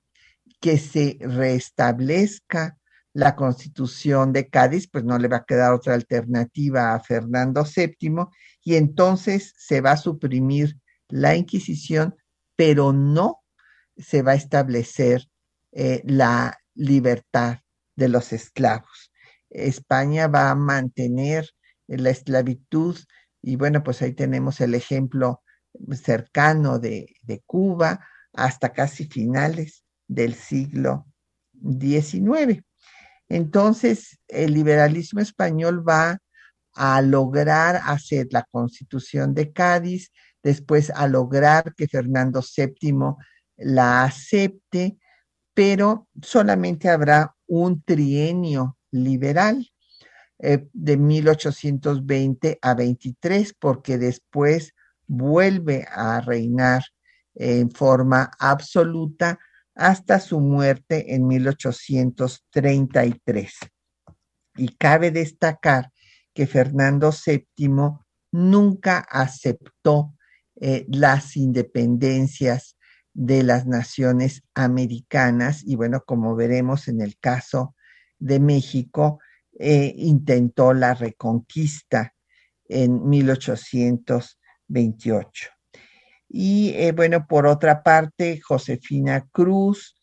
que 0.61 0.79
se 0.79 1.17
restablezca 1.21 2.79
la 3.15 3.37
constitución 3.37 4.33
de 4.33 4.49
Cádiz, 4.49 4.89
pues 4.89 5.05
no 5.05 5.19
le 5.19 5.29
va 5.29 5.39
a 5.39 5.45
quedar 5.45 5.73
otra 5.73 5.95
alternativa 5.95 6.95
a 6.95 7.01
Fernando 7.01 7.65
VII 7.65 8.27
y 8.65 8.77
entonces 8.77 9.53
se 9.57 9.81
va 9.81 9.93
a 9.93 9.97
suprimir 9.97 10.79
la 11.09 11.37
Inquisición, 11.37 12.17
pero 12.57 12.93
no 12.93 13.43
se 13.97 14.23
va 14.23 14.33
a 14.33 14.37
establecer 14.37 15.29
eh, 15.73 16.03
la 16.07 16.59
libertad 16.75 17.59
de 17.97 18.09
los 18.09 18.33
esclavos. 18.33 19.13
España 19.51 20.29
va 20.29 20.51
a 20.51 20.55
mantener 20.55 21.51
la 21.87 22.11
esclavitud 22.11 22.97
y 23.43 23.57
bueno, 23.57 23.83
pues 23.83 24.01
ahí 24.01 24.15
tenemos 24.15 24.61
el 24.61 24.75
ejemplo 24.75 25.43
cercano 25.91 26.79
de, 26.79 27.15
de 27.23 27.43
Cuba 27.45 28.07
hasta 28.33 28.73
casi 28.73 29.07
finales 29.07 29.85
del 30.07 30.35
siglo 30.35 31.07
XIX. 31.61 32.63
Entonces, 33.33 34.21
el 34.29 34.53
liberalismo 34.53 35.21
español 35.21 35.89
va 35.89 36.19
a 36.75 37.01
lograr 37.01 37.81
hacer 37.83 38.27
la 38.31 38.47
constitución 38.51 39.33
de 39.33 39.53
Cádiz, 39.53 40.13
después 40.43 40.91
a 40.91 41.07
lograr 41.07 41.75
que 41.75 41.89
Fernando 41.89 42.43
VII 42.43 43.15
la 43.57 44.05
acepte, 44.05 44.99
pero 45.55 46.09
solamente 46.21 46.91
habrá 46.91 47.35
un 47.47 47.83
trienio 47.83 48.77
liberal 48.91 49.67
eh, 50.39 50.69
de 50.75 50.99
1820 50.99 52.59
a 52.61 52.75
23, 52.75 53.55
porque 53.59 53.97
después 53.97 54.75
vuelve 55.07 55.87
a 55.91 56.21
reinar 56.21 56.83
en 57.35 57.71
forma 57.71 58.31
absoluta 58.39 59.39
hasta 59.75 60.21
su 60.21 60.39
muerte 60.41 61.15
en 61.15 61.27
1833. 61.27 63.55
Y 64.57 64.69
cabe 64.77 65.11
destacar 65.11 65.91
que 66.35 66.47
Fernando 66.47 67.11
VII 67.11 67.99
nunca 68.33 68.99
aceptó 68.99 70.15
eh, 70.61 70.85
las 70.89 71.37
independencias 71.37 72.77
de 73.15 73.43
las 73.43 73.67
naciones 73.67 74.43
americanas 74.55 75.63
y 75.65 75.77
bueno, 75.77 76.03
como 76.07 76.35
veremos 76.35 76.89
en 76.89 77.03
el 77.03 77.19
caso 77.19 77.77
de 78.19 78.41
México, 78.41 79.21
eh, 79.59 79.93
intentó 79.97 80.73
la 80.73 80.95
reconquista 80.95 82.15
en 82.69 83.07
1828. 83.09 85.51
Y 86.35 86.71
eh, 86.77 86.93
bueno, 86.93 87.27
por 87.29 87.47
otra 87.47 87.83
parte, 87.83 88.41
Josefina 88.41 89.29
Cruz, 89.33 89.95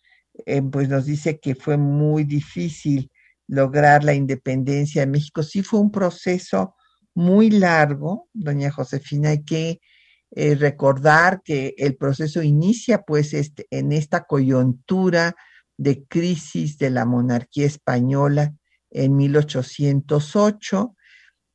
eh, 0.45 0.61
pues 0.61 0.87
nos 0.87 1.05
dice 1.07 1.39
que 1.39 1.55
fue 1.55 1.75
muy 1.75 2.23
difícil 2.23 3.11
lograr 3.47 4.03
la 4.03 4.13
independencia 4.13 5.01
de 5.01 5.07
México. 5.07 5.41
Sí 5.41 5.63
fue 5.63 5.79
un 5.79 5.91
proceso 5.91 6.75
muy 7.15 7.49
largo, 7.49 8.29
doña 8.31 8.69
Josefina, 8.69 9.29
hay 9.29 9.43
que 9.43 9.81
eh, 10.29 10.53
recordar 10.53 11.41
que 11.43 11.73
el 11.79 11.95
proceso 11.97 12.43
inicia 12.43 13.01
pues 13.01 13.33
este, 13.33 13.65
en 13.71 13.91
esta 13.91 14.25
coyuntura 14.25 15.35
de 15.77 16.05
crisis 16.05 16.77
de 16.77 16.91
la 16.91 17.05
monarquía 17.05 17.65
española 17.65 18.53
en 18.91 19.15
1808, 19.15 20.95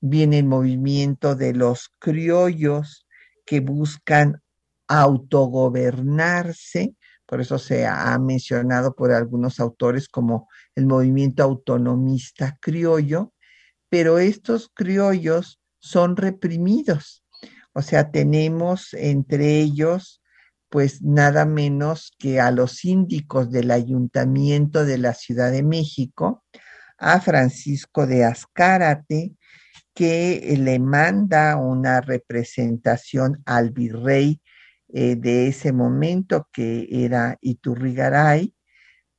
viene 0.01 0.41
el 0.41 0.47
movimiento 0.47 1.37
de 1.37 1.55
los 1.55 1.91
criollos 2.01 3.07
que 3.47 3.61
buscan 3.61 4.43
autogobernarse, 4.89 6.95
por 7.27 7.41
eso 7.41 7.59
se 7.59 7.87
ha 7.87 8.19
mencionado 8.19 8.95
por 8.95 9.13
algunos 9.13 9.61
autores 9.61 10.09
como 10.09 10.49
el 10.75 10.87
movimiento 10.87 11.43
autonomista 11.43 12.59
criollo, 12.61 13.33
pero 13.89 14.19
estos 14.19 14.71
criollos 14.75 15.61
son 15.79 16.17
reprimidos. 16.17 17.25
O 17.73 17.83
sea, 17.83 18.11
tenemos 18.11 18.95
entre 18.95 19.61
ellos 19.61 20.21
pues 20.69 21.03
nada 21.03 21.45
menos 21.45 22.13
que 22.19 22.41
a 22.41 22.51
los 22.51 22.73
síndicos 22.73 23.53
del 23.53 23.71
ayuntamiento 23.71 24.85
de 24.85 24.99
la 24.99 25.15
Ciudad 25.15 25.53
de 25.53 25.63
México, 25.63 26.45
a 26.99 27.21
Francisco 27.21 28.09
de 28.09 28.25
Azcárate, 28.25 29.35
que 29.95 30.57
le 30.59 30.81
manda 30.81 31.57
una 31.57 32.01
representación 32.01 33.41
al 33.47 33.71
virrey 33.71 34.41
eh, 34.97 35.17
de 35.17 35.49
ese 35.49 35.73
momento, 35.73 36.49
que 36.53 36.87
era 36.89 37.37
Iturrigaray, 37.41 38.55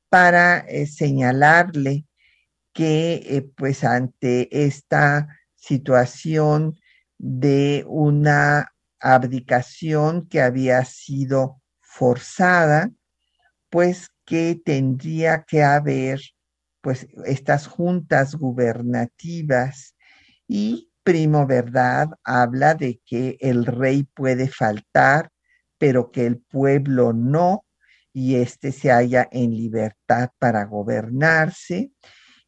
para 0.09 0.59
eh, 0.59 0.87
señalarle 0.87 2.05
que 2.73 3.15
eh, 3.25 3.41
pues 3.57 3.83
ante 3.83 4.65
esta 4.65 5.27
situación 5.55 6.79
de 7.17 7.83
una 7.87 8.73
abdicación 9.01 10.29
que 10.29 10.41
había 10.41 10.85
sido 10.85 11.61
forzada, 11.81 12.89
pues 13.69 14.07
que 14.25 14.61
tendría 14.63 15.43
que 15.43 15.61
haber 15.61 16.21
pues 16.79 17.05
estas 17.25 17.67
juntas 17.67 18.35
gubernativas. 18.35 19.93
Y 20.47 20.89
Primo 21.03 21.45
Verdad 21.45 22.09
habla 22.23 22.75
de 22.75 23.01
que 23.05 23.37
el 23.41 23.65
rey 23.65 24.03
puede 24.03 24.47
faltar, 24.47 25.29
pero 25.77 26.11
que 26.11 26.25
el 26.25 26.37
pueblo 26.39 27.13
no, 27.13 27.65
y 28.13 28.35
éste 28.35 28.71
se 28.71 28.91
halla 28.91 29.27
en 29.31 29.51
libertad 29.51 30.29
para 30.39 30.63
gobernarse. 30.65 31.91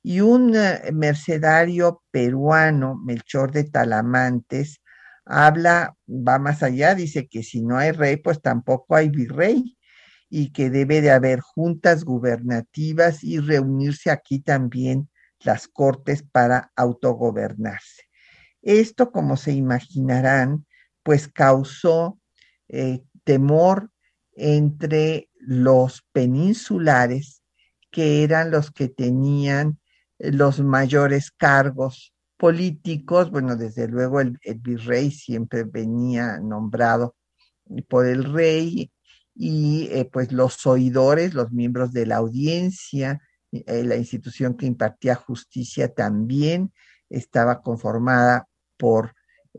Y 0.02 0.22
un 0.22 0.56
eh, 0.56 0.92
mercedario 0.94 2.04
peruano, 2.12 2.96
Melchor 2.96 3.52
de 3.52 3.66
Talamantes, 3.66 4.82
habla, 5.26 5.96
va 6.08 6.40
más 6.40 6.64
allá, 6.64 6.96
dice 6.96 7.28
que 7.28 7.44
si 7.44 7.62
no 7.62 7.78
hay 7.78 7.92
rey, 7.92 8.16
pues 8.18 8.42
tampoco 8.42 8.96
hay 8.96 9.10
virrey 9.10 9.78
y 10.30 10.52
que 10.52 10.70
debe 10.70 11.02
de 11.02 11.12
haber 11.12 11.40
juntas 11.42 12.04
gubernativas 12.04 13.24
y 13.24 13.40
reunirse 13.40 14.12
aquí 14.12 14.40
también 14.40 15.10
las 15.42 15.68
cortes 15.68 16.24
para 16.24 16.72
autogobernarse. 16.76 18.04
Esto, 18.62 19.12
como 19.12 19.38
se 19.38 19.54
imaginarán, 19.54 20.66
pues 21.04 21.28
causó 21.28 22.20
eh, 22.70 23.04
temor 23.28 23.92
entre 24.38 25.30
los 25.38 26.02
peninsulares, 26.14 27.44
que 27.92 28.24
eran 28.24 28.52
los 28.52 28.72
que 28.72 28.88
tenían 28.88 29.80
eh, 30.18 30.32
los 30.32 30.62
mayores 30.62 31.32
cargos 31.32 32.14
políticos. 32.38 33.30
Bueno, 33.30 33.58
desde 33.58 33.90
luego 33.90 34.22
el, 34.22 34.40
virrey 34.62 35.12
siempre 35.12 35.66
venía 35.66 36.40
nombrado 36.40 37.18
por 37.90 38.08
el 38.08 38.24
rey 38.24 38.94
y 39.36 39.90
eh, 39.92 40.06
pues 40.06 40.32
los 40.32 40.66
oidores, 40.66 41.34
los 41.34 41.52
miembros 41.52 41.92
de 41.92 42.06
la 42.06 42.16
audiencia, 42.16 43.22
la 43.52 43.96
institución 43.96 44.56
que 44.56 44.66
impartía 44.66 45.16
justicia 45.16 45.94
también 45.94 46.72
estaba 47.10 47.62
conformada 47.62 48.48
por 48.78 49.14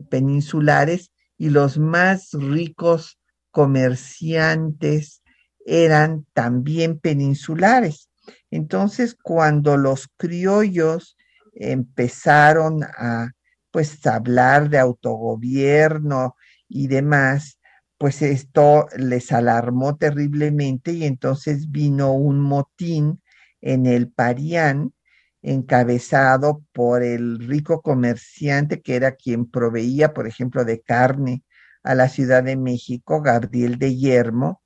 peninsulares 0.09 1.11
y 1.37 1.49
los 1.49 1.77
más 1.77 2.29
ricos 2.33 3.19
comerciantes 3.51 5.21
eran 5.65 6.25
también 6.33 6.99
peninsulares. 6.99 8.09
Entonces, 8.51 9.15
cuando 9.21 9.77
los 9.77 10.07
criollos 10.17 11.17
empezaron 11.53 12.83
a 12.83 13.31
pues 13.71 14.05
hablar 14.07 14.69
de 14.69 14.79
autogobierno 14.79 16.35
y 16.67 16.87
demás, 16.87 17.59
pues 17.97 18.21
esto 18.21 18.87
les 18.97 19.31
alarmó 19.31 19.97
terriblemente 19.97 20.93
y 20.93 21.05
entonces 21.05 21.69
vino 21.69 22.13
un 22.13 22.39
motín 22.39 23.21
en 23.61 23.85
el 23.85 24.09
Parián 24.09 24.93
encabezado 25.41 26.63
por 26.73 27.03
el 27.03 27.39
rico 27.39 27.81
comerciante 27.81 28.81
que 28.81 28.95
era 28.95 29.15
quien 29.15 29.49
proveía, 29.49 30.13
por 30.13 30.27
ejemplo, 30.27 30.65
de 30.65 30.81
carne 30.81 31.43
a 31.83 31.95
la 31.95 32.09
Ciudad 32.09 32.43
de 32.43 32.57
México, 32.57 33.21
Gabriel 33.21 33.77
de 33.77 33.95
Yermo, 33.95 34.61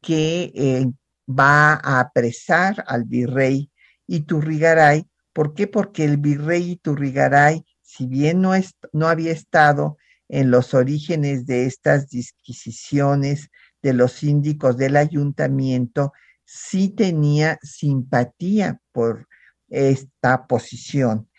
que 0.00 0.52
eh, 0.54 0.86
va 1.28 1.74
a 1.74 2.00
apresar 2.00 2.84
al 2.86 3.04
virrey 3.04 3.70
Iturrigaray. 4.06 5.06
¿Por 5.32 5.54
qué? 5.54 5.66
Porque 5.66 6.04
el 6.04 6.16
virrey 6.16 6.72
Iturrigaray, 6.72 7.64
si 7.82 8.06
bien 8.06 8.40
no, 8.40 8.52
no 8.92 9.08
había 9.08 9.32
estado 9.32 9.96
en 10.28 10.50
los 10.50 10.74
orígenes 10.74 11.46
de 11.46 11.66
estas 11.66 12.08
disquisiciones 12.08 13.48
de 13.82 13.94
los 13.94 14.12
síndicos 14.12 14.76
del 14.76 14.96
ayuntamiento, 14.96 16.12
sí 16.44 16.88
tenía 16.88 17.58
simpatía 17.62 18.80
por 18.92 19.28
esta 19.68 20.46
posición. 20.46 21.29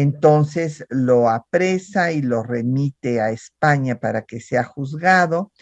Entonces 0.00 0.86
lo 0.88 1.28
apresa 1.28 2.10
y 2.10 2.22
lo 2.22 2.42
remite 2.42 3.20
a 3.20 3.32
España 3.32 4.00
para 4.00 4.22
que 4.22 4.40
sea 4.40 4.64
juzgado. 4.64 5.52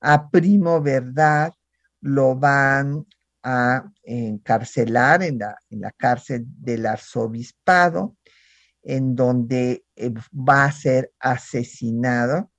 A 0.00 0.30
Primo 0.30 0.80
Verdad 0.80 1.52
lo 2.00 2.34
van 2.34 3.04
a 3.42 3.84
encarcelar 4.02 5.22
en 5.22 5.40
la, 5.40 5.58
en 5.68 5.82
la 5.82 5.90
cárcel 5.90 6.46
del 6.46 6.86
arzobispado, 6.86 8.16
en 8.82 9.14
donde 9.14 9.84
eh, 9.94 10.14
va 10.32 10.64
a 10.64 10.72
ser 10.72 11.12
asesinado. 11.20 12.50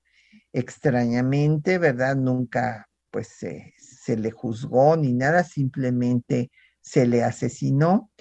Extrañamente, 0.52 1.80
¿verdad? 1.80 2.16
Nunca 2.16 2.88
pues 3.10 3.30
se 3.40 4.18
le 4.18 4.30
juzgó 4.30 4.98
ni 4.98 5.14
nada, 5.14 5.44
simplemente 5.44 6.52
se 6.80 7.08
le 7.08 7.24
asesinó 7.24 8.12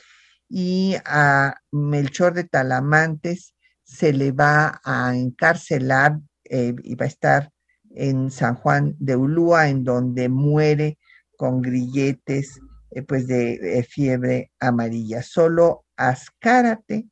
y 0.54 0.96
a 1.06 1.54
Melchor 1.70 2.34
de 2.34 2.44
Talamantes 2.44 3.54
se 3.84 4.12
le 4.12 4.32
va 4.32 4.82
a 4.84 5.16
encarcelar 5.16 6.20
eh, 6.44 6.74
y 6.82 6.94
va 6.94 7.06
a 7.06 7.08
estar 7.08 7.50
en 7.94 8.30
San 8.30 8.56
Juan 8.56 8.94
de 8.98 9.16
Ulúa, 9.16 9.70
en 9.70 9.82
donde 9.82 10.28
muere 10.28 10.98
con 11.38 11.62
grilletes 11.62 12.60
eh, 12.90 13.00
pues 13.00 13.26
de, 13.26 13.86
fiebre 13.88 14.52
amarilla. 14.60 15.22
Solo 15.22 15.86
Azcárate 15.96 17.08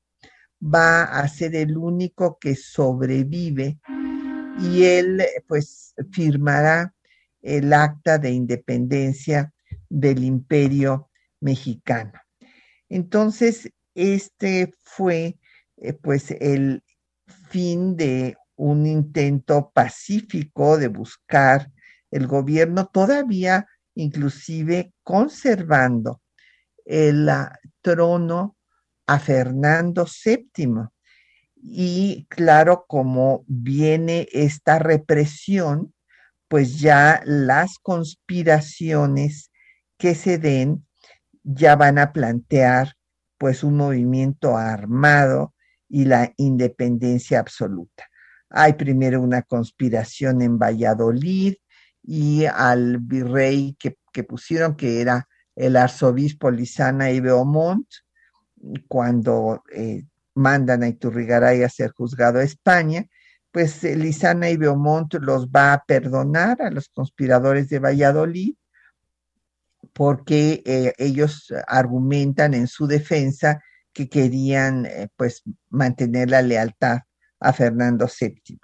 va 0.62 1.05
a 1.05 1.26
ser 1.26 1.57
el 1.57 1.79
único 1.79 2.38
que 2.38 2.55
sobrevive 2.55 3.79
y 4.61 4.85
él 4.85 5.22
pues 5.48 5.94
firmará 6.12 6.94
el 7.40 7.72
acta 7.72 8.18
de 8.18 8.33
independencia 8.33 9.50
del 9.88 10.24
imperio 10.24 11.09
mexicano. 11.40 12.12
Entonces, 12.90 13.70
este 13.94 14.74
fue 14.83 15.38
eh, 15.79 15.92
pues 15.94 16.33
el 16.33 16.83
fin 17.48 17.96
de 17.96 18.37
un 18.57 18.87
intento 18.87 19.70
pacífico 19.72 20.76
de 20.76 20.88
buscar 20.88 21.70
el 22.11 22.26
gobierno, 22.26 22.87
todavía 22.92 23.66
inclusive 23.94 24.92
conservando 25.03 26.20
el 26.85 27.29
ah, 27.29 27.59
trono 27.81 28.57
a 29.07 29.18
Fernando 29.18 30.07
VII. 30.07 30.88
Y 31.62 32.26
claro, 32.29 32.85
como 32.88 33.44
viene 33.46 34.29
esta 34.33 34.79
represión, 34.79 35.94
pues 36.48 36.81
ya 36.81 37.22
las 37.24 37.79
conspiraciones 37.79 39.50
que 39.96 40.14
se 40.14 40.38
den 40.38 40.87
ya 41.55 41.77
van 41.77 41.99
a 41.99 42.13
plantear 42.13 42.95
pues 43.39 43.65
un 43.65 43.77
movimiento 43.77 44.57
armado 44.57 45.55
y 45.89 46.05
la 46.05 46.33
independencia 46.37 47.41
absoluta. 47.41 48.05
Hay 48.49 48.75
primero 48.75 49.21
una 49.21 49.43
conspiración 49.43 50.43
en 50.43 50.59
Valladolid 50.59 51.55
y 52.03 52.45
al 52.45 52.99
virrey 52.99 53.77
que, 53.79 54.25
pusieron, 54.25 54.77
que 54.77 55.01
era 55.01 55.29
el 55.57 55.77
arzobispo 55.77 56.51
Lizana 56.51 57.11
y 57.11 57.21
Beaumont, 57.21 57.87
cuando 58.89 59.63
eh, 59.73 60.05
mandan 60.35 60.83
a 60.83 60.89
Iturrigaray 60.89 61.63
a 61.63 61.69
ser 61.69 61.93
juzgado 61.93 62.41
a 62.41 62.45
España, 62.45 63.07
pues 63.51 63.83
eh, 63.85 63.97
Lizana 63.97 64.51
y 64.51 64.57
Beaumont 64.57 65.15
los 65.15 65.49
va 65.49 65.73
a 65.73 65.85
perdonar 65.85 66.61
a 66.63 66.71
los 66.71 66.89
conspiradores 66.89 67.69
de 67.69 67.79
Valladolid 67.79 68.55
porque 69.92 70.62
eh, 70.64 70.92
ellos 70.98 71.53
argumentan 71.66 72.55
en 72.55 72.66
su 72.66 72.87
defensa 72.87 73.62
que 73.92 74.09
querían 74.09 74.87
eh, 74.87 75.09
pues 75.16 75.42
mantener 75.68 76.31
la 76.31 76.42
lealtad 76.42 77.00
a 77.40 77.53
Fernando 77.53 78.07
VII. 78.07 78.61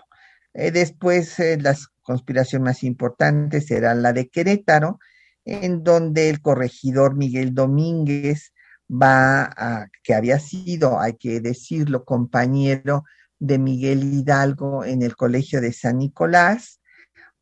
Eh, 0.54 0.70
después 0.70 1.38
la 1.38 1.76
conspiración 2.02 2.62
más 2.62 2.82
importante 2.82 3.60
será 3.60 3.94
la 3.94 4.12
de 4.12 4.28
Querétaro, 4.28 4.98
en 5.44 5.82
donde 5.84 6.28
el 6.28 6.40
corregidor 6.40 7.16
Miguel 7.16 7.54
Domínguez 7.54 8.52
va 8.90 9.44
a, 9.44 9.88
que 10.02 10.14
había 10.14 10.38
sido, 10.38 11.00
hay 11.00 11.16
que 11.16 11.40
decirlo, 11.40 12.04
compañero 12.04 13.04
de 13.38 13.58
Miguel 13.58 14.02
Hidalgo 14.04 14.84
en 14.84 15.02
el 15.02 15.16
Colegio 15.16 15.60
de 15.60 15.72
San 15.72 15.98
Nicolás, 15.98 16.80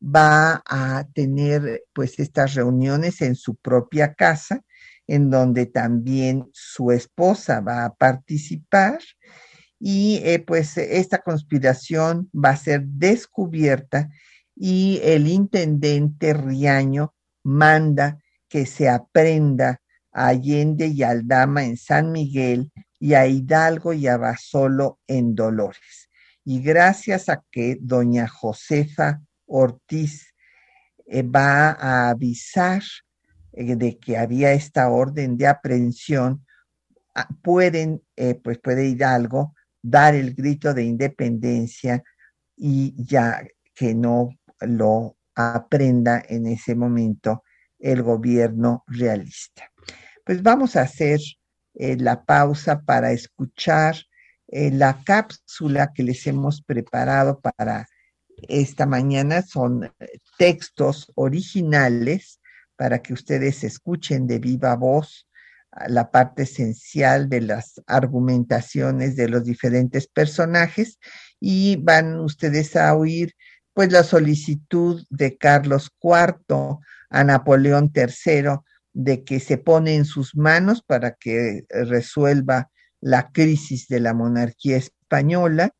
va 0.01 0.61
a 0.65 1.07
tener 1.13 1.83
pues 1.93 2.19
estas 2.19 2.53
reuniones 2.53 3.21
en 3.21 3.35
su 3.35 3.55
propia 3.55 4.13
casa, 4.13 4.61
en 5.07 5.29
donde 5.29 5.65
también 5.65 6.49
su 6.53 6.91
esposa 6.91 7.61
va 7.61 7.85
a 7.85 7.93
participar 7.93 8.99
y 9.79 10.21
eh, 10.23 10.39
pues 10.39 10.77
esta 10.77 11.19
conspiración 11.19 12.29
va 12.33 12.49
a 12.51 12.57
ser 12.57 12.85
descubierta 12.85 14.09
y 14.55 14.99
el 15.03 15.27
intendente 15.27 16.33
Riaño 16.33 17.13
manda 17.43 18.19
que 18.47 18.65
se 18.65 18.89
aprenda 18.89 19.81
a 20.11 20.27
Allende 20.27 20.87
y 20.87 21.03
Aldama 21.03 21.65
en 21.65 21.77
San 21.77 22.11
Miguel 22.11 22.71
y 22.99 23.13
a 23.13 23.27
Hidalgo 23.27 23.93
y 23.93 24.07
a 24.07 24.17
Basolo 24.17 24.99
en 25.07 25.35
Dolores. 25.35 26.09
Y 26.45 26.61
gracias 26.61 27.27
a 27.27 27.43
que 27.51 27.77
doña 27.81 28.27
Josefa 28.27 29.21
Ortiz 29.47 30.33
eh, 31.07 31.23
va 31.23 31.71
a 31.71 32.09
avisar 32.09 32.81
eh, 33.53 33.75
de 33.75 33.97
que 33.99 34.17
había 34.17 34.53
esta 34.53 34.89
orden 34.89 35.37
de 35.37 35.47
aprehensión, 35.47 36.45
ah, 37.13 37.27
pueden, 37.43 38.01
eh, 38.15 38.35
pues 38.35 38.59
puede 38.59 38.87
Hidalgo 38.87 39.53
dar 39.81 40.15
el 40.15 40.33
grito 40.33 40.73
de 40.73 40.83
independencia 40.83 42.03
y 42.55 42.95
ya 42.97 43.45
que 43.75 43.93
no 43.93 44.29
lo 44.61 45.17
aprenda 45.35 46.23
en 46.27 46.47
ese 46.47 46.75
momento 46.75 47.43
el 47.77 48.01
gobierno 48.01 48.83
realista. 48.87 49.69
Pues 50.25 50.41
vamos 50.41 50.75
a 50.75 50.81
hacer 50.81 51.19
la 51.73 52.23
pausa 52.23 52.81
para 52.81 53.11
escuchar 53.11 53.97
la 54.47 55.03
cápsula 55.03 55.91
que 55.93 56.03
les 56.03 56.25
hemos 56.25 56.61
preparado 56.61 57.41
para 57.41 57.85
esta 58.47 58.85
mañana. 58.85 59.41
Son 59.41 59.83
eh, 59.83 59.91
textos 60.37 61.11
originales 61.15 62.39
para 62.75 63.01
que 63.01 63.13
ustedes 63.13 63.63
escuchen 63.63 64.27
de 64.27 64.39
viva 64.39 64.75
voz 64.75 65.27
la 65.87 66.09
parte 66.09 66.43
esencial 66.43 67.29
de 67.29 67.41
las 67.41 67.81
argumentaciones 67.85 69.15
de 69.15 69.27
los 69.27 69.43
diferentes 69.43 70.07
personajes 70.07 70.99
y 71.39 71.75
van 71.77 72.19
ustedes 72.19 72.75
a 72.75 72.95
oír 72.95 73.33
pues 73.73 73.91
la 73.91 74.03
solicitud 74.03 75.03
de 75.09 75.37
Carlos 75.37 75.91
IV 76.01 76.79
a 77.09 77.23
Napoleón 77.23 77.91
III 77.93 78.59
de 78.93 79.25
que 79.25 79.41
se 79.41 79.57
pone 79.57 79.95
en 79.95 80.05
sus 80.05 80.35
manos 80.35 80.81
para 80.81 81.15
que 81.15 81.65
resuelva 81.69 82.71
la 83.01 83.31
crisis 83.31 83.87
de 83.89 83.99
la 83.99 84.13
monarquía 84.13 84.77
española 84.77 85.71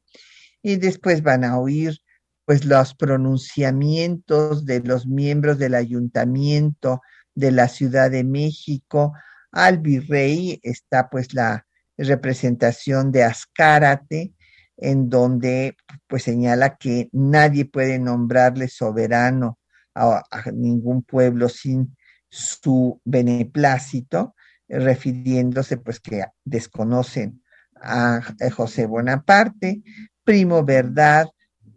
y 0.61 0.75
después 0.75 1.23
van 1.23 1.45
a 1.45 1.57
oír 1.57 1.97
pues 2.45 2.65
los 2.65 2.93
pronunciamientos 2.95 4.65
de 4.65 4.81
los 4.81 5.07
miembros 5.07 5.57
del 5.57 5.75
ayuntamiento 5.75 7.01
de 7.33 7.51
la 7.51 7.67
Ciudad 7.67 8.11
de 8.11 8.23
México 8.23 9.13
al 9.51 9.79
virrey 9.79 10.59
está 10.63 11.09
pues 11.09 11.33
la 11.33 11.65
representación 11.97 13.11
de 13.11 13.23
Ascárate 13.23 14.33
en 14.77 15.09
donde 15.09 15.77
pues 16.07 16.23
señala 16.23 16.75
que 16.77 17.09
nadie 17.11 17.65
puede 17.65 17.99
nombrarle 17.99 18.67
soberano 18.67 19.59
a, 19.93 20.23
ningún 20.53 21.03
pueblo 21.03 21.47
sin 21.47 21.95
su 22.29 22.99
beneplácito, 23.05 24.35
refiriéndose 24.67 25.77
pues 25.77 26.01
que 26.01 26.25
desconocen 26.43 27.41
a, 27.81 28.21
José 28.53 28.85
Bonaparte. 28.85 29.83
Primo 30.23 30.63
Verdad, 30.65 31.27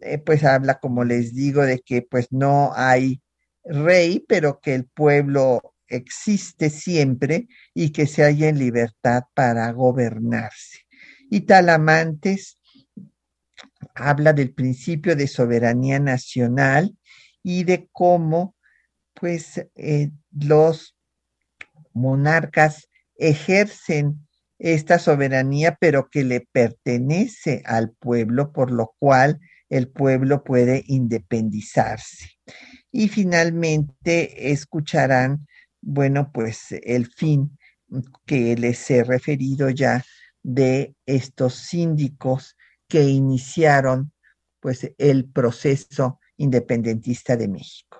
eh, 0.01 0.17
pues 0.17 0.43
habla, 0.43 0.79
como 0.79 1.03
les 1.03 1.33
digo, 1.33 1.63
de 1.63 1.79
que 1.79 2.01
pues 2.01 2.27
no 2.31 2.71
hay 2.75 3.21
rey, 3.63 4.25
pero 4.27 4.59
que 4.59 4.75
el 4.75 4.85
pueblo 4.85 5.73
existe 5.87 6.69
siempre 6.69 7.47
y 7.73 7.91
que 7.91 8.07
se 8.07 8.23
halla 8.23 8.49
en 8.49 8.59
libertad 8.59 9.23
para 9.33 9.71
gobernarse. 9.71 10.79
Y 11.29 11.41
Talamantes 11.41 12.57
habla 13.95 14.33
del 14.33 14.53
principio 14.53 15.15
de 15.15 15.27
soberanía 15.27 15.99
nacional 15.99 16.95
y 17.43 17.63
de 17.63 17.89
cómo 17.91 18.55
pues 19.13 19.65
eh, 19.75 20.11
los 20.31 20.95
monarcas 21.93 22.87
ejercen 23.15 24.25
esta 24.57 24.99
soberanía, 24.99 25.77
pero 25.79 26.09
que 26.09 26.23
le 26.23 26.47
pertenece 26.51 27.63
al 27.65 27.91
pueblo, 27.91 28.51
por 28.51 28.71
lo 28.71 28.93
cual 28.99 29.39
el 29.69 29.87
pueblo 29.89 30.43
puede 30.43 30.83
independizarse. 30.87 32.31
Y 32.91 33.07
finalmente 33.07 34.51
escucharán, 34.51 35.47
bueno, 35.81 36.31
pues 36.33 36.71
el 36.83 37.07
fin 37.07 37.57
que 38.25 38.55
les 38.55 38.89
he 38.91 39.03
referido 39.03 39.69
ya 39.69 40.03
de 40.43 40.95
estos 41.05 41.55
síndicos 41.55 42.55
que 42.87 43.03
iniciaron 43.03 44.11
pues 44.59 44.91
el 44.97 45.29
proceso 45.29 46.19
independentista 46.37 47.37
de 47.37 47.47
México. 47.47 47.98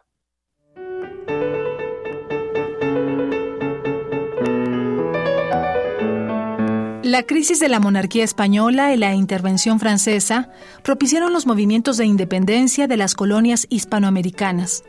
La 7.09 7.23
crisis 7.23 7.59
de 7.59 7.69
la 7.69 7.79
monarquía 7.79 8.23
española 8.23 8.93
y 8.93 8.97
la 8.97 9.15
intervención 9.15 9.79
francesa 9.79 10.51
propiciaron 10.83 11.33
los 11.33 11.47
movimientos 11.47 11.97
de 11.97 12.05
independencia 12.05 12.85
de 12.85 12.97
las 12.97 13.15
colonias 13.15 13.65
hispanoamericanas. 13.71 14.83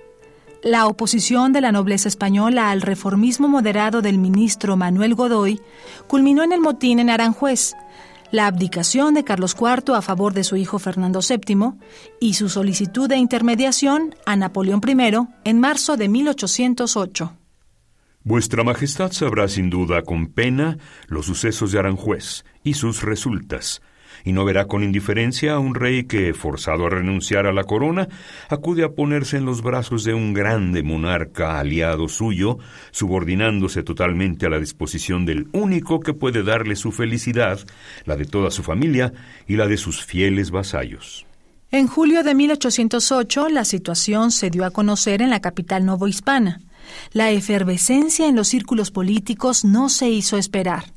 La 0.63 0.87
oposición 0.87 1.55
de 1.55 1.63
la 1.63 1.73
nobleza 1.73 2.09
española 2.09 2.71
al 2.71 2.83
reformismo 2.83 3.49
moderado 3.49 4.03
del 4.03 4.19
ministro 4.19 4.77
Manuel 4.77 5.15
Godoy 5.15 5.63
culminó 6.09 6.43
en 6.43 6.53
el 6.53 6.61
motín 6.61 6.99
en 6.99 7.09
Aranjuez, 7.09 7.73
la 8.31 8.47
abdicación 8.47 9.15
de 9.15 9.25
Carlos 9.25 9.57
IV 9.59 9.95
a 9.95 10.03
favor 10.03 10.35
de 10.35 10.45
su 10.45 10.57
hijo 10.57 10.79
Fernando 10.79 11.21
VII 11.27 11.73
y 12.21 12.35
su 12.35 12.51
solicitud 12.51 13.09
de 13.09 13.17
intermediación 13.17 14.15
a 14.27 14.37
Napoleón 14.37 14.83
I 14.87 15.27
en 15.45 15.59
marzo 15.59 15.97
de 15.97 16.11
1808. 16.11 17.39
Vuestra 18.23 18.65
Majestad 18.65 19.13
sabrá 19.13 19.49
sin 19.49 19.71
duda 19.71 20.03
con 20.03 20.27
pena 20.27 20.77
los 21.09 21.25
sucesos 21.25 21.73
de 21.73 21.79
Aranjuez 21.79 22.45
y 22.63 22.75
sus 22.75 23.03
resultas, 23.03 23.81
y 24.27 24.35
no 24.35 24.45
verá 24.45 24.67
con 24.67 24.85
indiferencia 24.85 25.55
a 25.55 25.59
un 25.59 25.75
rey 25.75 26.05
que, 26.05 26.35
forzado 26.35 26.85
a 26.85 26.91
renunciar 26.91 27.47
a 27.47 27.53
la 27.55 27.65
corona, 27.65 28.09
acude 28.51 28.85
a 28.85 28.91
ponerse 28.91 29.39
en 29.39 29.47
los 29.47 29.63
brazos 29.63 30.05
de 30.05 30.13
un 30.13 30.35
grande 30.35 30.83
monarca 30.83 31.59
aliado 31.59 32.09
suyo, 32.09 32.59
subordinándose 32.91 33.83
totalmente 33.83 34.45
a 34.45 34.51
la 34.51 34.59
disposición 34.59 35.25
del 35.25 35.49
único 35.53 36.01
que 36.01 36.13
puede 36.13 36.43
darle 36.43 36.77
su 36.77 36.93
felicidad, 36.93 37.59
la 38.05 38.17
de 38.17 38.27
toda 38.27 38.51
su 38.51 38.63
familia 38.63 39.15
y 39.49 39.57
la 39.57 39.67
de 39.67 39.79
sus 39.79 40.05
fieles 40.05 40.51
vasallos. 40.51 41.25
En 41.71 41.87
julio 41.87 42.23
de 42.23 42.35
1808 42.35 43.49
la 43.49 43.65
situación 43.65 44.31
se 44.31 44.51
dio 44.51 44.67
a 44.67 44.71
conocer 44.73 45.23
en 45.23 45.31
la 45.31 45.41
capital 45.41 45.87
novohispana. 45.87 46.61
La 47.12 47.31
efervescencia 47.31 48.26
en 48.26 48.37
los 48.37 48.48
círculos 48.48 48.90
políticos 48.90 49.64
no 49.64 49.88
se 49.88 50.09
hizo 50.09 50.37
esperar 50.37 50.92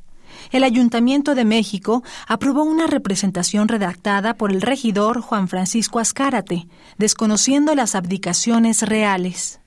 el 0.52 0.64
Ayuntamiento 0.64 1.36
de 1.36 1.46
México 1.46 2.04
aprobó 2.28 2.64
una 2.64 2.88
representación 2.88 3.68
redactada 3.68 4.36
por 4.36 4.52
el 4.52 4.62
regidor 4.62 5.22
Juan 5.22 5.48
Francisco 5.48 6.00
Azcárate, 6.00 6.68
desconociendo 6.98 7.76
las 7.76 7.96
abdicaciones 7.96 8.82
reales. 8.82 9.60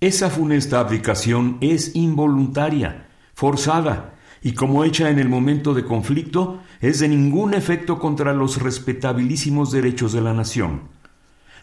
Esa 0.00 0.30
funesta 0.30 0.80
abdicación 0.80 1.58
es 1.60 1.94
involuntaria, 1.94 3.08
forzada, 3.34 4.14
y 4.42 4.54
como 4.54 4.84
hecha 4.84 5.10
en 5.10 5.20
el 5.20 5.28
momento 5.28 5.72
de 5.74 5.84
conflicto, 5.84 6.60
es 6.80 6.98
de 6.98 7.08
ningún 7.08 7.54
efecto 7.54 8.00
contra 8.00 8.32
los 8.32 8.60
respetabilísimos 8.60 9.70
derechos 9.70 10.12
de 10.12 10.20
la 10.20 10.32
nación. 10.32 10.88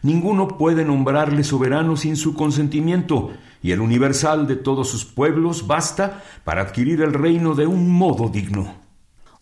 Ninguno 0.02 0.48
puede 0.48 0.86
nombrarle 0.86 1.44
soberano 1.44 1.98
sin 1.98 2.16
su 2.16 2.34
consentimiento, 2.34 3.32
y 3.62 3.72
el 3.72 3.82
universal 3.82 4.48
de 4.48 4.56
todos 4.56 4.90
sus 4.90 5.06
pueblos 5.06 5.68
basta 5.68 6.24
para 6.44 6.62
adquirir 6.62 7.02
el 7.02 7.14
reino 7.14 7.56
de 7.56 7.68
un 7.68 7.90
modo 7.90 8.30
digno. 8.30 8.74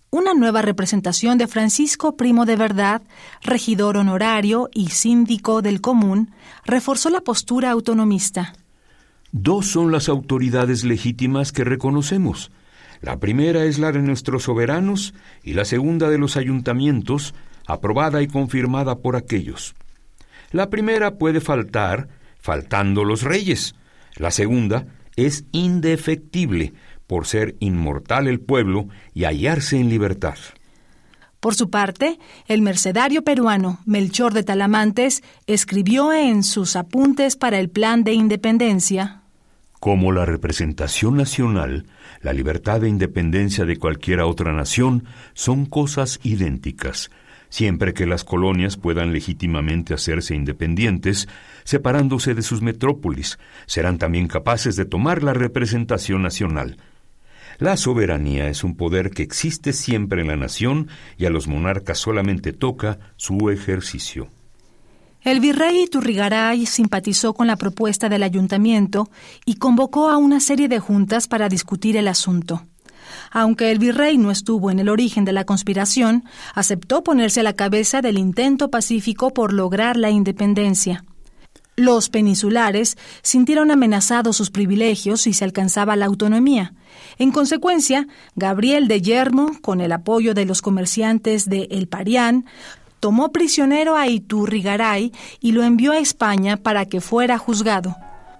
Una 0.09 0.33
nueva 0.33 0.61
representación 0.61 1.37
de 1.37 1.47
Francisco 1.47 2.15
Primo 2.15 2.45
de 2.45 2.55
Verdad, 2.55 3.01
regidor 3.43 3.97
honorario 3.97 4.69
y 4.73 4.87
síndico 4.87 5.61
del 5.61 5.81
común, 5.81 6.31
reforzó 6.65 7.09
la 7.09 7.21
postura 7.21 7.71
autonomista. 7.71 8.53
Dos 9.33 9.67
son 9.67 9.91
las 9.91 10.07
autoridades 10.07 10.85
legítimas 10.85 11.51
que 11.51 11.65
reconocemos. 11.65 12.51
La 13.01 13.19
primera 13.19 13.65
es 13.65 13.77
la 13.77 13.91
de 13.91 13.99
nuestros 13.99 14.43
soberanos 14.43 15.13
y 15.43 15.53
la 15.53 15.65
segunda 15.65 16.09
de 16.09 16.17
los 16.17 16.37
ayuntamientos, 16.37 17.35
aprobada 17.67 18.21
y 18.21 18.27
confirmada 18.27 18.99
por 18.99 19.17
aquellos. 19.17 19.75
La 20.51 20.69
primera 20.69 21.15
puede 21.15 21.41
faltar, 21.41 22.07
faltando 22.39 23.03
los 23.03 23.23
reyes. 23.23 23.75
La 24.15 24.31
segunda 24.31 24.85
es 25.15 25.45
indefectible 25.51 26.73
por 27.07 27.25
ser 27.25 27.55
inmortal 27.59 28.27
el 28.27 28.39
pueblo 28.39 28.87
y 29.13 29.23
hallarse 29.23 29.79
en 29.79 29.89
libertad. 29.89 30.37
Por 31.39 31.55
su 31.55 31.69
parte, 31.69 32.19
el 32.47 32.61
mercedario 32.61 33.23
peruano 33.23 33.79
Melchor 33.85 34.33
de 34.33 34.43
Talamantes 34.43 35.23
escribió 35.45 36.11
en 36.11 36.43
sus 36.43 36.75
apuntes 36.75 37.35
para 37.35 37.59
el 37.59 37.69
plan 37.69 38.03
de 38.03 38.13
independencia 38.13 39.21
Como 39.79 40.11
la 40.11 40.25
representación 40.25 41.15
nacional, 41.15 41.85
la 42.21 42.33
libertad 42.33 42.83
e 42.83 42.89
independencia 42.89 43.65
de 43.65 43.77
cualquiera 43.77 44.25
otra 44.25 44.51
nación 44.51 45.05
son 45.33 45.67
cosas 45.67 46.19
idénticas, 46.23 47.11
siempre 47.49 47.93
que 47.93 48.05
las 48.05 48.23
colonias 48.23 48.77
puedan 48.77 49.13
legítimamente 49.13 49.93
hacerse 49.93 50.35
independientes, 50.35 51.27
separándose 51.63 52.33
de 52.33 52.41
sus 52.41 52.61
metrópolis, 52.61 53.39
serán 53.65 53.97
también 53.97 54.27
capaces 54.27 54.75
de 54.75 54.85
tomar 54.85 55.23
la 55.23 55.33
representación 55.33 56.21
nacional. 56.21 56.77
La 57.59 57.75
soberanía 57.75 58.49
es 58.49 58.63
un 58.63 58.75
poder 58.75 59.09
que 59.09 59.23
existe 59.23 59.73
siempre 59.73 60.21
en 60.21 60.27
la 60.27 60.37
nación 60.37 60.89
y 61.17 61.25
a 61.25 61.29
los 61.29 61.47
monarcas 61.47 61.97
solamente 61.97 62.53
toca 62.53 62.99
su 63.15 63.49
ejercicio. 63.49 64.29
El 65.21 65.39
virrey 65.39 65.87
Turrigaray 65.87 66.65
simpatizó 66.65 67.33
con 67.33 67.47
la 67.47 67.55
propuesta 67.55 68.09
del 68.09 68.23
ayuntamiento 68.23 69.09
y 69.43 69.55
convocó 69.55 70.09
a 70.09 70.17
una 70.17 70.39
serie 70.39 70.67
de 70.67 70.79
juntas 70.79 71.27
para 71.27 71.49
discutir 71.49 71.97
el 71.97 72.07
asunto. 72.07 72.61
Aunque 73.31 73.71
el 73.71 73.79
virrey 73.79 74.17
no 74.17 74.31
estuvo 74.31 74.71
en 74.71 74.79
el 74.79 74.89
origen 74.89 75.25
de 75.25 75.33
la 75.33 75.45
conspiración, 75.45 76.23
aceptó 76.53 77.03
ponerse 77.03 77.41
a 77.41 77.43
la 77.43 77.53
cabeza 77.53 78.01
del 78.01 78.17
intento 78.17 78.69
pacífico 78.69 79.33
por 79.33 79.53
lograr 79.53 79.97
la 79.97 80.09
independencia. 80.09 81.03
Los 81.79 82.09
peninsulares 82.09 82.97
sintieron 83.21 83.69
amenazados 83.69 84.35
sus 84.35 84.49
privilegios 84.49 85.21
si 85.21 85.33
se 85.33 85.45
alcanzaba 85.45 85.95
la 85.95 86.07
autonomía. 86.07 86.73
En 87.19 87.31
consecuencia, 87.31 88.07
Gabriel 88.35 88.87
de 88.87 88.99
Yermo, 88.99 89.51
con 89.61 89.79
el 89.79 89.91
apoyo 89.91 90.33
de 90.33 90.45
los 90.45 90.63
comerciantes 90.63 91.47
de 91.47 91.67
El 91.69 91.87
Parián, 91.87 92.45
tomó 92.99 93.31
prisionero 93.31 93.95
a 93.95 94.07
Iturrigaray 94.07 95.11
y 95.39 95.51
lo 95.51 95.63
envió 95.63 95.91
a 95.91 95.99
España 95.99 96.57
para 96.57 96.85
que 96.85 96.99
fuera 96.99 97.37
juzgado. 97.37 97.95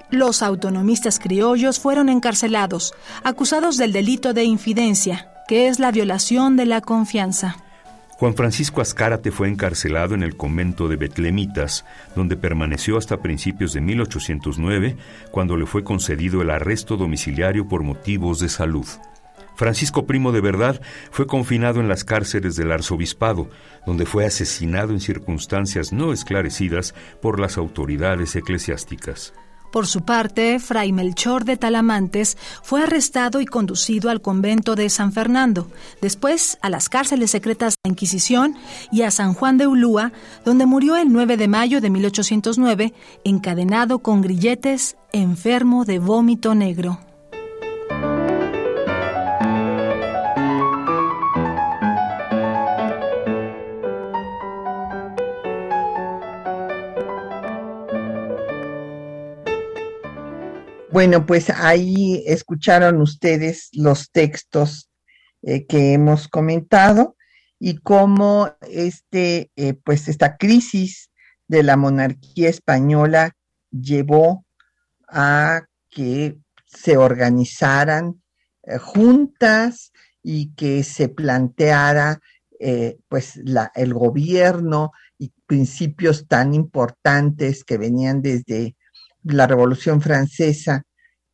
Los 0.09 0.41
autonomistas 0.41 1.19
criollos 1.19 1.79
fueron 1.79 2.07
encarcelados, 2.07 2.93
acusados 3.23 3.75
del 3.75 3.91
delito 3.91 4.33
de 4.33 4.45
infidencia, 4.45 5.29
que 5.49 5.67
es 5.67 5.79
la 5.79 5.91
violación 5.91 6.55
de 6.55 6.65
la 6.65 6.79
confianza. 6.79 7.57
Juan 8.11 8.33
Francisco 8.33 8.81
Azcárate 8.81 9.31
fue 9.31 9.49
encarcelado 9.49 10.15
en 10.15 10.23
el 10.23 10.37
convento 10.37 10.87
de 10.87 10.95
Betlemitas, 10.95 11.85
donde 12.15 12.37
permaneció 12.37 12.97
hasta 12.97 13.17
principios 13.17 13.73
de 13.73 13.81
1809, 13.81 14.97
cuando 15.29 15.57
le 15.57 15.65
fue 15.65 15.83
concedido 15.83 16.41
el 16.41 16.49
arresto 16.51 16.95
domiciliario 16.97 17.67
por 17.67 17.83
motivos 17.83 18.39
de 18.39 18.49
salud. 18.49 18.87
Francisco 19.55 20.07
Primo 20.07 20.31
de 20.31 20.39
Verdad 20.39 20.81
fue 21.11 21.27
confinado 21.27 21.79
en 21.79 21.89
las 21.89 22.03
cárceles 22.05 22.55
del 22.55 22.71
arzobispado, 22.71 23.49
donde 23.85 24.05
fue 24.05 24.25
asesinado 24.25 24.93
en 24.93 24.99
circunstancias 24.99 25.91
no 25.91 26.13
esclarecidas 26.13 26.95
por 27.21 27.39
las 27.39 27.57
autoridades 27.57 28.35
eclesiásticas. 28.35 29.33
Por 29.71 29.87
su 29.87 30.01
parte, 30.01 30.59
Fray 30.59 30.91
Melchor 30.91 31.45
de 31.45 31.57
Talamantes 31.57 32.37
fue 32.63 32.83
arrestado 32.83 33.41
y 33.41 33.45
conducido 33.45 34.09
al 34.09 34.21
convento 34.21 34.75
de 34.75 34.89
San 34.89 35.11
Fernando, 35.11 35.69
después 36.01 36.57
a 36.61 36.69
las 36.69 36.89
cárceles 36.89 37.31
secretas 37.31 37.73
de 37.73 37.89
la 37.89 37.91
Inquisición 37.91 38.55
y 38.91 39.01
a 39.01 39.11
San 39.11 39.33
Juan 39.33 39.57
de 39.57 39.67
Ulúa, 39.67 40.11
donde 40.45 40.65
murió 40.65 40.95
el 40.95 41.11
9 41.11 41.37
de 41.37 41.47
mayo 41.47 41.81
de 41.81 41.89
1809, 41.89 42.93
encadenado 43.23 43.99
con 43.99 44.21
grilletes, 44.21 44.97
enfermo 45.11 45.85
de 45.85 45.99
vómito 45.99 46.55
negro. 46.55 46.99
Bueno, 60.97 61.27
pues 61.27 61.51
ahí 61.51 62.23
escucharon 62.25 63.01
ustedes 63.01 63.69
los 63.73 64.09
textos 64.09 64.89
eh, 65.43 65.67
que 65.67 65.93
hemos 65.93 66.27
comentado 66.27 67.15
y 67.59 67.77
cómo 67.77 68.55
este, 68.61 69.51
eh, 69.55 69.75
pues 69.75 70.07
esta 70.07 70.37
crisis 70.37 71.11
de 71.47 71.61
la 71.61 71.77
monarquía 71.77 72.49
española 72.49 73.35
llevó 73.69 74.43
a 75.07 75.65
que 75.91 76.39
se 76.65 76.97
organizaran 76.97 78.23
eh, 78.63 78.79
juntas 78.79 79.91
y 80.23 80.55
que 80.55 80.83
se 80.83 81.09
planteara 81.09 82.19
pues 83.07 83.35
la, 83.43 83.71
el 83.75 83.93
gobierno 83.93 84.93
y 85.19 85.31
principios 85.45 86.27
tan 86.27 86.55
importantes 86.55 87.63
que 87.63 87.77
venían 87.77 88.23
desde 88.23 88.75
la 89.21 89.45
Revolución 89.45 90.01
Francesa 90.01 90.86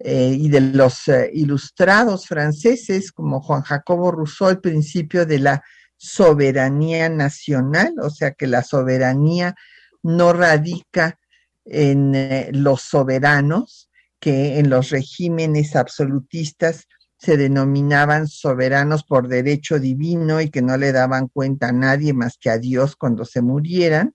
eh, 0.06 0.36
y 0.38 0.50
de 0.50 0.60
los 0.60 1.08
eh, 1.08 1.32
ilustrados 1.34 2.28
franceses 2.28 3.13
como 3.13 3.42
Juan 3.42 3.62
Jacobo 3.62 4.12
Rousseau, 4.12 4.50
el 4.50 4.60
principio 4.60 5.26
de 5.26 5.39
la 5.39 5.63
soberanía 5.96 7.08
nacional, 7.08 7.94
o 8.02 8.10
sea 8.10 8.34
que 8.34 8.46
la 8.46 8.63
soberanía 8.63 9.56
no 10.02 10.34
radica 10.34 11.18
en 11.63 12.16
eh, 12.16 12.50
los 12.52 12.82
soberanos, 12.82 13.89
que 14.20 14.60
en 14.60 14.70
los 14.70 14.89
regímenes 14.89 15.78
absolutistas 15.78 16.89
se 17.18 17.38
denominaban 17.38 18.28
soberanos 18.28 19.06
por 19.06 19.30
derecho 19.30 19.80
divino 19.80 20.42
y 20.42 20.50
que 20.50 20.62
no 20.62 20.76
le 20.76 20.92
daban 20.92 21.30
cuenta 21.30 21.70
a 21.70 21.72
nadie 21.72 22.12
más 22.12 22.38
que 22.38 22.50
a 22.50 22.58
Dios 22.58 22.98
cuando 22.98 23.24
se 23.24 23.42
murieran, 23.42 24.13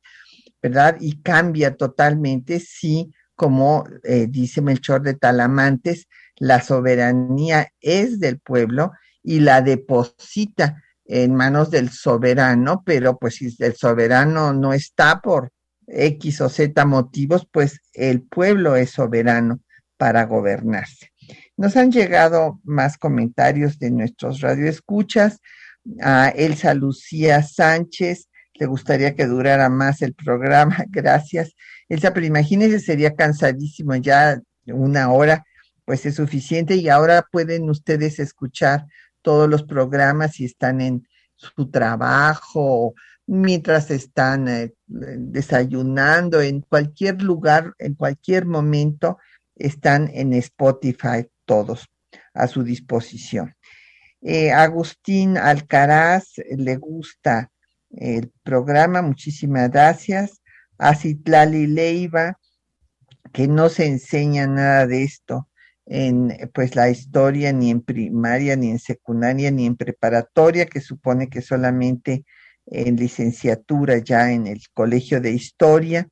¿verdad? 0.62 0.98
Y 1.01 1.22
cambia 1.22 1.74
totalmente 1.77 2.61
si 2.61 3.11
como 3.38 3.85
eh, 4.03 4.27
dice 4.29 4.61
Melchor 4.61 5.03
de 5.03 5.14
Talamantes, 5.14 6.09
la 6.38 6.61
soberanía 6.61 7.68
es 7.81 8.18
del 8.18 8.40
pueblo 8.40 8.90
y 9.22 9.38
la 9.38 9.62
deposita 9.62 10.83
en 11.05 11.37
manos 11.37 11.70
del 11.70 11.90
soberano, 11.90 12.83
pero 12.85 13.16
pues 13.16 13.37
si 13.37 13.55
el 13.61 13.77
soberano 13.77 14.53
no 14.53 14.72
está 14.72 15.20
por 15.20 15.53
X 15.87 16.40
o 16.40 16.48
Z 16.48 16.85
motivos, 16.85 17.46
pues 17.48 17.81
el 17.92 18.22
pueblo 18.22 18.74
es 18.74 18.90
soberano 18.90 19.61
para 19.96 20.24
gobernarse. 20.24 21.12
Nos 21.57 21.77
han 21.77 21.92
llegado 21.92 22.61
más 22.64 22.98
comentarios 22.98 23.79
de 23.79 23.92
nuestros 23.92 24.40
radioescuchas. 24.40 25.38
A 26.03 26.31
Elsa 26.31 26.74
Lucía 26.74 27.42
Sánchez, 27.44 28.29
le 28.55 28.66
gustaría 28.66 29.14
que 29.14 29.27
durara 29.27 29.68
más 29.68 30.03
el 30.03 30.14
programa, 30.14 30.85
gracias. 30.88 31.55
Elsa, 31.88 32.12
pero 32.12 32.27
imagínense, 32.27 32.81
sería 32.81 33.14
cansadísimo 33.14 33.96
ya 33.96 34.40
una 34.66 35.11
hora, 35.11 35.44
pues 35.85 36.05
es 36.05 36.16
suficiente 36.16 36.77
y 36.77 36.88
ahora 36.88 37.27
pueden 37.31 37.70
ustedes 37.70 38.18
escuchar 38.18 38.87
todos 39.22 39.48
los 39.48 39.62
programas 39.62 40.35
si 40.35 40.44
están 40.44 40.81
en 40.81 41.09
su 41.35 41.70
trabajo, 41.70 42.94
mientras 43.27 43.90
están 43.90 44.48
eh, 44.48 44.74
desayunando, 44.87 46.42
en 46.42 46.61
cualquier 46.61 47.22
lugar, 47.22 47.74
en 47.79 47.94
cualquier 47.94 48.44
momento, 48.44 49.18
están 49.55 50.11
en 50.12 50.33
Spotify 50.35 51.27
todos 51.44 51.88
a 52.35 52.46
su 52.48 52.62
disposición. 52.62 53.55
Eh, 54.20 54.51
Agustín 54.51 55.38
Alcaraz 55.38 56.33
le 56.57 56.77
gusta 56.77 57.51
el 57.90 58.31
programa, 58.42 59.01
muchísimas 59.01 59.70
gracias 59.70 60.42
a 60.78 60.94
Citlali 60.94 61.66
Leiva, 61.66 62.38
que 63.32 63.48
no 63.48 63.68
se 63.68 63.86
enseña 63.86 64.46
nada 64.46 64.86
de 64.86 65.04
esto 65.04 65.48
en 65.86 66.50
pues 66.52 66.76
la 66.76 66.90
historia 66.90 67.52
ni 67.52 67.70
en 67.70 67.80
primaria, 67.80 68.56
ni 68.56 68.70
en 68.70 68.78
secundaria, 68.78 69.50
ni 69.50 69.66
en 69.66 69.76
preparatoria, 69.76 70.66
que 70.66 70.80
supone 70.80 71.28
que 71.28 71.42
solamente 71.42 72.24
en 72.66 72.96
licenciatura 72.96 73.98
ya 73.98 74.30
en 74.32 74.46
el 74.46 74.60
colegio 74.74 75.20
de 75.20 75.32
historia, 75.32 76.08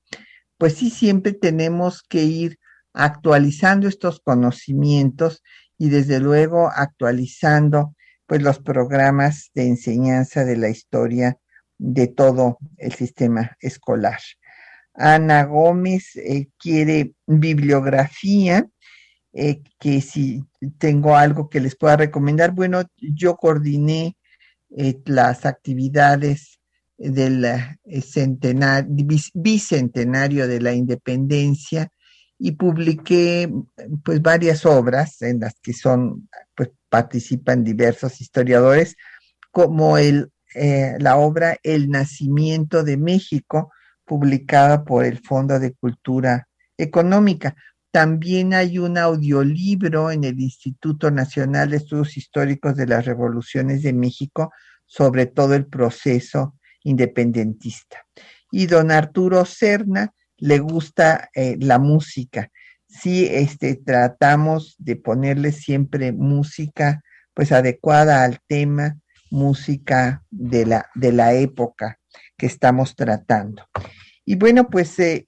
pues 0.59 0.75
sí 0.75 0.91
siempre 0.91 1.33
tenemos 1.33 2.03
que 2.03 2.23
ir 2.25 2.59
actualizando 2.95 3.89
estos 3.89 4.21
conocimientos 4.21 5.43
y 5.77 5.91
desde 5.91 6.21
luego 6.21 6.71
actualizando 6.75 7.95
pues 8.27 8.43
los 8.43 8.59
programas 8.59 9.51
de 9.55 9.69
enseñanza 9.69 10.45
de 10.45 10.57
la 10.57 10.71
historia 10.71 11.37
de 11.79 12.09
todo 12.09 12.59
el 12.79 12.95
sistema 12.95 13.57
escolar. 13.61 14.19
Ana 14.97 15.45
Gómez 15.45 16.17
eh, 16.17 16.49
quiere 16.59 17.15
bibliografía, 17.27 18.67
eh, 19.33 19.63
que 19.79 20.01
si 20.01 20.45
tengo 20.79 21.17
algo 21.17 21.49
que 21.49 21.61
les 21.61 21.77
pueda 21.77 21.97
recomendar, 21.97 22.53
bueno, 22.53 22.83
yo 22.97 23.37
coordiné 23.37 24.17
eh, 24.77 24.99
las 25.05 25.45
actividades 25.45 26.59
del 26.99 27.47
centenario, 28.03 28.89
bicentenario 29.35 30.49
de 30.49 30.61
la 30.63 30.73
independencia 30.73 31.91
y 32.39 32.53
publiqué 32.53 33.53
pues 34.03 34.23
varias 34.23 34.65
obras 34.65 35.21
en 35.21 35.41
las 35.41 35.55
que 35.61 35.75
son, 35.75 36.31
pues 36.55 36.71
participan 36.89 37.65
diversos 37.65 38.23
historiadores, 38.23 38.97
como 39.51 39.99
el, 39.99 40.31
la 40.55 41.17
obra 41.17 41.59
El 41.63 41.91
nacimiento 41.91 42.83
de 42.83 42.97
México, 42.97 43.71
publicada 44.07 44.85
por 44.85 45.05
el 45.05 45.19
Fondo 45.19 45.59
de 45.59 45.75
Cultura 45.75 46.49
Económica. 46.79 47.55
También 47.91 48.55
hay 48.55 48.79
un 48.79 48.97
audiolibro 48.97 50.11
en 50.11 50.25
el 50.25 50.41
Instituto 50.41 51.11
Nacional 51.11 51.71
de 51.71 51.79
Estudios 51.79 52.17
Históricos 52.17 52.77
de 52.77 52.87
las 52.87 53.05
Revoluciones 53.05 53.83
de 53.83 53.93
México 53.93 54.53
sobre 54.87 55.27
todo 55.27 55.55
el 55.55 55.67
proceso 55.67 56.55
independentista. 56.85 58.07
Y 58.51 58.67
don 58.67 58.91
Arturo 58.91 59.45
Serna 59.45 60.15
le 60.39 60.61
gusta 60.61 61.31
eh, 61.35 61.57
la 61.59 61.79
música. 61.79 62.51
Sí, 62.87 63.27
este, 63.29 63.75
tratamos 63.75 64.77
de 64.79 64.97
ponerle 64.97 65.53
siempre 65.53 66.13
música 66.13 67.03
pues 67.35 67.53
adecuada 67.53 68.25
al 68.25 68.39
tema, 68.47 68.97
música 69.31 70.25
de 70.31 70.65
la, 70.65 70.89
de 70.95 71.13
la 71.13 71.35
época 71.35 71.99
que 72.37 72.47
estamos 72.47 72.95
tratando. 72.95 73.63
Y 74.25 74.37
bueno, 74.37 74.69
pues, 74.69 74.99
eh, 74.99 75.27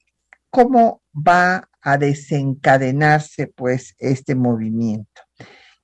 ¿cómo 0.51 1.03
va 1.15 1.69
a 1.81 1.99
desencadenarse 1.99 3.47
pues 3.47 3.95
este 3.99 4.35
movimiento? 4.35 5.23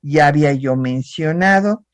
Ya 0.02 0.26
había 0.26 0.52
yo 0.52 0.76
mencionado 0.76 1.86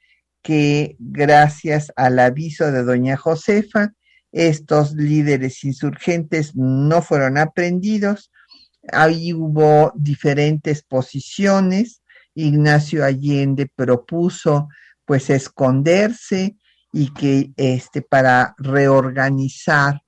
que 0.43 0.97
gracias 0.99 1.93
al 1.97 2.19
aviso 2.19 2.73
de 2.73 2.83
doña 2.83 3.17
Josefa, 3.17 3.93
estos 4.33 4.95
líderes 4.95 5.65
insurgentes 5.65 6.55
no 6.55 7.03
fueron 7.03 7.37
aprendidos. 7.37 8.31
Ahí 8.93 9.33
hubo 9.33 9.93
diferentes 9.95 10.83
posiciones. 10.83 12.03
Ignacio 12.35 13.05
Allende 13.05 13.71
propuso 13.75 14.69
pues 15.05 15.29
esconderse 15.31 16.57
y 16.93 17.13
que 17.13 17.53
este 17.57 18.03
para 18.03 18.55
reorganizar 18.59 20.03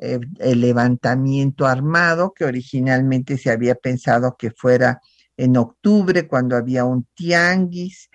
eh, 0.00 0.20
el 0.38 0.60
levantamiento 0.60 1.66
armado 1.66 2.32
que 2.32 2.44
originalmente 2.44 3.36
se 3.36 3.50
había 3.50 3.74
pensado 3.74 4.36
que 4.38 4.50
fuera 4.50 5.00
en 5.36 5.56
octubre 5.56 6.28
cuando 6.28 6.56
había 6.56 6.84
un 6.84 7.06
tianguis 7.14 8.10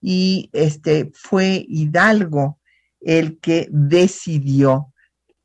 y 0.00 0.50
este 0.52 1.10
fue 1.14 1.64
Hidalgo 1.68 2.58
el 3.00 3.38
que 3.38 3.68
decidió 3.70 4.92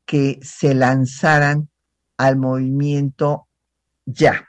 que 0.04 0.38
se 0.42 0.74
lanzaran 0.74 1.68
al 2.16 2.36
movimiento 2.36 3.48
ya. 4.04 4.48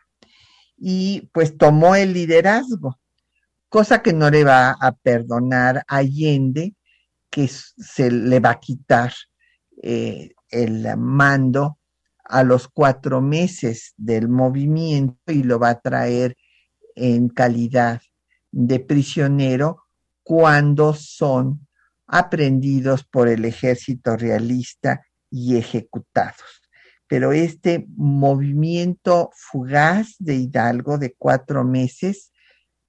Y 0.78 1.30
pues 1.34 1.58
tomó 1.58 1.96
el 1.96 2.14
liderazgo, 2.14 3.00
cosa 3.70 4.02
que 4.02 4.14
no 4.14 4.30
le 4.30 4.44
va 4.44 4.72
a 4.72 4.92
perdonar 4.92 5.84
Allende, 5.88 6.76
que 7.38 7.48
se 7.48 8.10
le 8.10 8.40
va 8.40 8.50
a 8.50 8.60
quitar 8.60 9.14
eh, 9.84 10.32
el 10.50 10.98
mando 10.98 11.78
a 12.24 12.42
los 12.42 12.68
cuatro 12.68 13.22
meses 13.22 13.94
del 13.96 14.28
movimiento 14.28 15.32
y 15.32 15.44
lo 15.44 15.60
va 15.60 15.70
a 15.70 15.80
traer 15.80 16.36
en 16.96 17.30
calidad 17.30 18.02
de 18.52 18.80
prisionero 18.80 19.84
cuando 20.24 20.96
son 20.96 21.68
aprendidos 22.08 23.04
por 23.04 23.28
el 23.28 23.46
ejército 23.46 24.18
realista 24.18 25.06
y 25.30 25.58
ejecutados. 25.58 26.64
Pero 27.06 27.34
este 27.34 27.86
movimiento 27.98 29.30
fugaz 29.36 30.16
de 30.18 30.38
Hidalgo 30.38 30.98
de 30.98 31.14
cuatro 31.16 31.64
meses, 31.64 32.32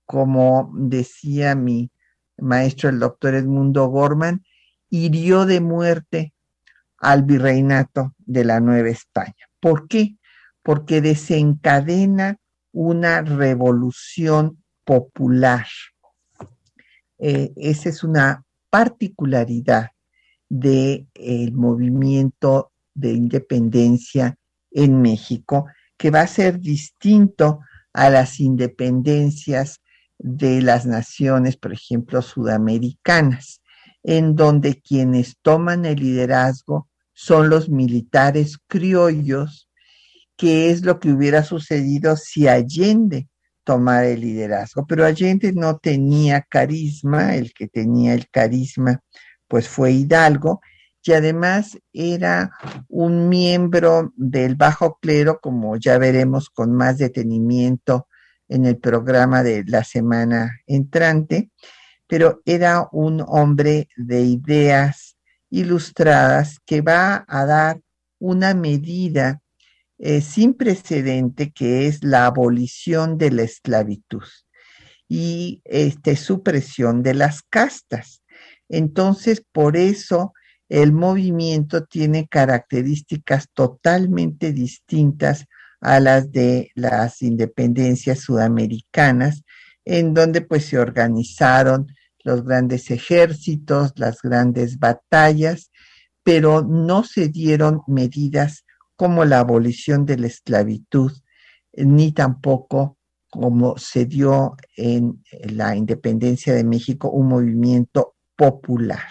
como 0.07 0.73
decía 0.75 1.55
mi 1.55 1.91
maestro 2.39 2.91
el 2.91 2.99
doctor 2.99 3.35
Edmundo 3.35 3.87
Gorman, 3.89 4.45
hirió 4.91 5.47
de 5.47 5.61
muerte 5.61 6.33
al 6.99 7.23
virreinato 7.23 8.15
de 8.19 8.45
la 8.45 8.61
Nueva 8.61 8.89
España. 8.89 9.49
¿Por 9.61 9.89
qué? 9.89 10.17
Porque 10.63 11.01
desencadena 11.01 12.39
una 12.73 13.23
revolución 13.23 14.63
popular 14.85 15.67
eh, 17.19 17.53
esa 17.57 17.89
es 17.89 18.05
una 18.05 18.45
particularidad 18.71 19.91
del 20.49 21.53
movimiento 21.53 22.73
de 22.95 23.13
independencia 23.13 24.37
en 24.71 25.01
México, 25.01 25.67
que 25.97 26.11
va 26.11 26.21
a 26.21 26.27
ser 26.27 26.61
distinto 26.61 27.61
a 27.93 28.09
las 28.11 28.41
independencias 28.41 29.81
de 30.19 30.63
las 30.63 30.87
naciones, 30.87 31.57
por 31.57 31.73
ejemplo, 31.73 32.23
sudamericanas, 32.23 33.63
en 34.03 34.37
donde 34.37 34.81
quienes 34.81 35.39
toman 35.43 35.85
el 35.85 36.01
liderazgo 36.01 36.89
son 37.13 37.51
los 37.51 37.69
militares 37.69 38.59
criollos, 38.67 39.69
que 40.37 40.71
es 40.71 40.83
lo 40.83 41.01
que 41.01 41.13
hubiera 41.13 41.43
sucedido 41.43 42.17
si 42.17 42.47
Allende 42.47 43.29
tomar 43.65 44.05
el 44.05 44.21
liderazgo. 44.21 44.87
Pero 44.87 45.05
Allende 45.05 45.53
no 45.53 45.79
tenía 45.79 46.43
carisma, 46.43 47.35
el 47.35 47.53
que 47.53 47.69
tenía 47.69 48.15
el 48.15 48.29
carisma 48.29 49.03
pues 49.49 49.69
fue 49.69 49.93
Hidalgo 49.93 50.61
y 51.09 51.13
además 51.15 51.79
era 51.95 52.51
un 52.87 53.31
miembro 53.31 54.13
del 54.15 54.57
bajo 54.57 54.99
clero, 55.01 55.41
como 55.41 55.77
ya 55.79 55.97
veremos 55.97 56.51
con 56.51 56.75
más 56.75 56.99
detenimiento 56.99 58.09
en 58.49 58.65
el 58.65 58.79
programa 58.79 59.43
de 59.43 59.65
la 59.67 59.85
semana 59.85 60.61
entrante, 60.67 61.51
pero 62.07 62.41
era 62.45 62.89
un 62.93 63.23
hombre 63.27 63.89
de 63.97 64.23
ideas 64.23 65.17
ilustradas 65.51 66.59
que 66.65 66.81
va 66.81 67.25
a 67.29 67.45
dar 67.45 67.81
una 68.19 68.55
medida 68.55 69.41
eh, 69.99 70.21
sin 70.21 70.55
precedente 70.55 71.51
que 71.51 71.87
es 71.87 72.05
la 72.05 72.27
abolición 72.27 73.19
de 73.19 73.31
la 73.31 73.43
esclavitud 73.43 74.23
y 75.09 75.61
este, 75.65 76.17
supresión 76.17 77.03
de 77.03 77.15
las 77.15 77.43
castas. 77.43 78.23
Entonces, 78.69 79.43
por 79.53 79.77
eso 79.77 80.35
el 80.69 80.93
movimiento 80.93 81.85
tiene 81.85 82.29
características 82.29 83.49
totalmente 83.55 84.53
distintas 84.53 85.47
a 85.81 86.01
las 86.01 86.33
de 86.33 86.71
las 86.75 87.23
independencias 87.23 88.21
sudamericanas, 88.21 89.43
en 89.85 90.15
donde 90.15 90.41
pues 90.41 90.67
se 90.67 90.79
organizaron 90.79 91.87
los 92.25 92.45
grandes 92.45 92.91
ejércitos, 92.91 93.93
las 93.97 94.21
grandes 94.23 94.79
batallas, 94.79 95.71
pero 96.23 96.63
no 96.63 97.05
se 97.05 97.29
dieron 97.29 97.83
medidas 97.87 98.65
como 98.97 99.25
la 99.25 99.39
abolición 99.39 100.05
de 100.05 100.19
la 100.19 100.27
esclavitud, 100.27 101.13
ni 101.73 102.13
tampoco 102.13 102.99
como 103.31 103.77
se 103.79 104.07
dio 104.07 104.57
en 104.77 105.23
la 105.43 105.77
independencia 105.77 106.55
de 106.55 106.65
México 106.65 107.11
un 107.11 107.29
movimiento 107.29 108.15
popular 108.37 109.09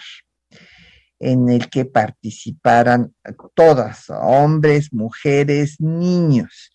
en 1.18 1.48
el 1.48 1.68
que 1.68 1.84
participaran 1.84 3.14
todas, 3.54 4.06
hombres, 4.10 4.92
mujeres, 4.92 5.80
niños. 5.80 6.70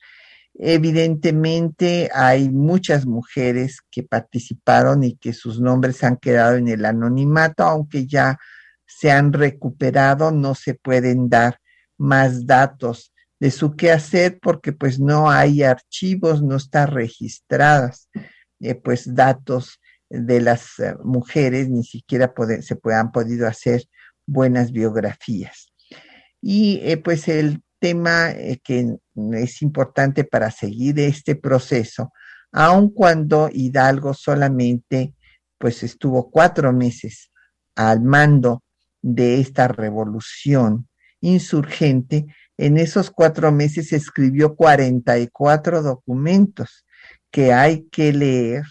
Evidentemente 0.56 2.10
hay 2.14 2.50
muchas 2.50 3.06
mujeres 3.06 3.80
que 3.90 4.04
participaron 4.04 5.04
y 5.04 5.16
que 5.16 5.34
sus 5.34 5.60
nombres 5.60 6.04
han 6.04 6.18
quedado 6.18 6.58
en 6.58 6.68
el 6.68 6.86
anonimato, 6.86 7.64
aunque 7.64 8.06
ya 8.06 8.38
se 8.86 9.12
han 9.12 9.34
recuperado, 9.34 10.32
no 10.32 10.54
se 10.54 10.76
pueden 10.76 11.30
dar 11.30 11.60
más 11.98 12.46
datos 12.46 13.14
de 13.40 13.50
su 13.52 13.76
quehacer 13.76 14.40
porque 14.42 14.74
pues 14.74 15.00
no 15.00 15.30
hay 15.30 15.64
archivos, 15.64 16.44
no 16.44 16.56
está 16.56 16.86
registradas 16.86 18.10
eh, 18.60 18.76
pues 18.76 19.14
datos 19.14 19.82
de 20.10 20.40
las 20.40 20.80
eh, 20.80 20.96
mujeres, 21.04 21.70
ni 21.70 21.84
siquiera 21.84 22.34
se 22.62 22.78
han 22.94 23.12
podido 23.12 23.48
hacer 23.48 23.84
buenas 24.26 24.72
biografías. 24.72 25.74
Y 26.42 26.80
eh, 26.84 26.98
pues 26.98 27.28
el 27.28 27.64
tema 27.80 28.34
que 28.64 28.98
es 29.34 29.62
importante 29.62 30.24
para 30.24 30.52
seguir 30.52 31.00
este 31.00 31.36
proceso, 31.36 32.12
aun 32.52 32.94
cuando 32.94 33.50
Hidalgo 33.52 34.14
solamente 34.14 35.16
pues 35.58 35.84
estuvo 35.84 36.30
cuatro 36.30 36.72
meses 36.74 37.32
al 37.76 38.02
mando 38.02 38.64
de 39.02 39.40
esta 39.40 39.68
revolución, 39.68 40.88
insurgente, 41.22 42.26
en 42.58 42.78
esos 42.78 43.10
cuatro 43.10 43.52
meses 43.52 43.94
escribió 43.94 44.56
44 44.56 45.82
documentos 45.82 46.86
que 47.32 47.52
hay 47.52 47.88
que 47.90 48.14
leer 48.14 48.64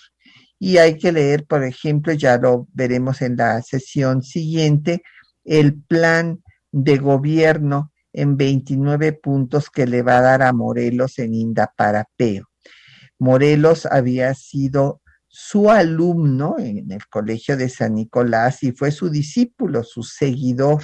y 0.58 0.78
hay 0.78 0.96
que 0.96 1.10
leer, 1.10 1.44
por 1.44 1.64
ejemplo, 1.64 2.12
ya 2.12 2.38
lo 2.38 2.68
veremos 2.72 3.20
en 3.20 3.36
la 3.36 3.60
sesión 3.62 4.22
siguiente, 4.22 5.02
el 5.44 5.80
plan 5.82 6.42
de 6.70 6.98
gobierno 6.98 7.92
en 8.12 8.36
29 8.36 9.12
puntos 9.14 9.70
que 9.70 9.86
le 9.86 10.02
va 10.02 10.18
a 10.18 10.22
dar 10.22 10.42
a 10.42 10.52
Morelos 10.52 11.18
en 11.18 11.34
Indaparapeo. 11.34 12.48
Morelos 13.18 13.86
había 13.86 14.34
sido 14.34 15.00
su 15.28 15.70
alumno 15.70 16.56
en 16.58 16.90
el 16.92 17.06
Colegio 17.08 17.56
de 17.56 17.68
San 17.68 17.94
Nicolás 17.94 18.62
y 18.62 18.72
fue 18.72 18.90
su 18.90 19.08
discípulo, 19.08 19.82
su 19.82 20.02
seguidor 20.02 20.82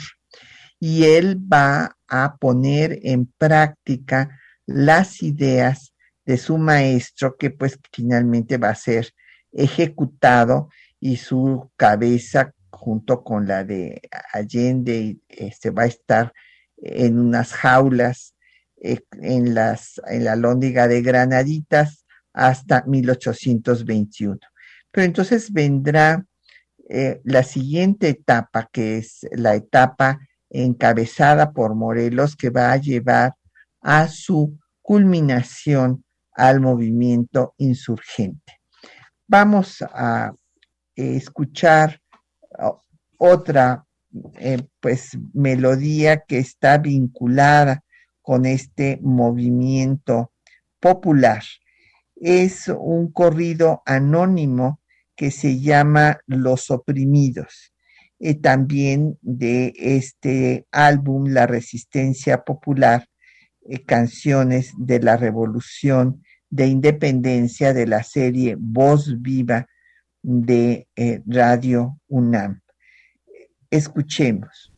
y 0.80 1.04
él 1.04 1.38
va 1.52 1.96
a 2.06 2.36
poner 2.36 2.98
en 3.02 3.26
práctica 3.26 4.38
las 4.66 5.22
ideas 5.22 5.94
de 6.24 6.38
su 6.38 6.58
maestro 6.58 7.36
que 7.36 7.50
pues 7.50 7.78
finalmente 7.92 8.58
va 8.58 8.70
a 8.70 8.74
ser 8.74 9.12
ejecutado 9.52 10.68
y 11.00 11.16
su 11.16 11.70
cabeza 11.76 12.52
junto 12.70 13.22
con 13.22 13.46
la 13.46 13.64
de 13.64 14.00
Allende 14.32 15.18
este, 15.28 15.70
va 15.70 15.82
a 15.84 15.86
estar 15.86 16.32
en 16.76 17.18
unas 17.18 17.52
jaulas 17.52 18.34
eh, 18.76 19.00
en, 19.20 19.54
las, 19.54 20.00
en 20.06 20.24
la 20.24 20.36
lóndiga 20.36 20.86
de 20.88 21.02
Granaditas 21.02 22.04
hasta 22.32 22.84
1821. 22.86 24.38
Pero 24.90 25.04
entonces 25.04 25.52
vendrá 25.52 26.24
eh, 26.88 27.20
la 27.24 27.42
siguiente 27.42 28.08
etapa, 28.08 28.68
que 28.72 28.98
es 28.98 29.26
la 29.32 29.54
etapa 29.54 30.20
encabezada 30.50 31.52
por 31.52 31.74
Morelos 31.74 32.36
que 32.36 32.50
va 32.50 32.72
a 32.72 32.76
llevar 32.76 33.34
a 33.80 34.08
su 34.08 34.58
culminación 34.80 36.04
al 36.32 36.60
movimiento 36.60 37.54
insurgente. 37.58 38.60
Vamos 39.26 39.82
a 39.82 40.32
escuchar 40.94 42.00
otra 43.18 43.84
eh, 44.38 44.62
pues 44.80 45.18
melodía 45.34 46.24
que 46.26 46.38
está 46.38 46.78
vinculada 46.78 47.84
con 48.22 48.46
este 48.46 48.98
movimiento 49.02 50.32
popular. 50.80 51.42
Es 52.16 52.68
un 52.68 53.12
corrido 53.12 53.82
anónimo 53.84 54.80
que 55.16 55.30
se 55.30 55.60
llama 55.60 56.20
Los 56.26 56.70
Oprimidos. 56.70 57.72
y 58.20 58.34
también 58.34 59.16
de 59.22 59.72
este 59.76 60.66
álbum 60.72 61.28
La 61.28 61.46
Resistencia 61.46 62.42
Popular, 62.42 63.06
eh, 63.68 63.84
canciones 63.84 64.72
de 64.76 65.00
la 65.00 65.16
Revolución 65.16 66.24
de 66.50 66.66
Independencia 66.66 67.72
de 67.74 67.86
la 67.86 68.02
serie 68.02 68.56
Voz 68.58 69.20
Viva 69.20 69.66
de 70.22 70.88
eh, 70.96 71.22
Radio 71.26 72.00
UNAM. 72.08 72.60
Escuchemos. 73.70 74.72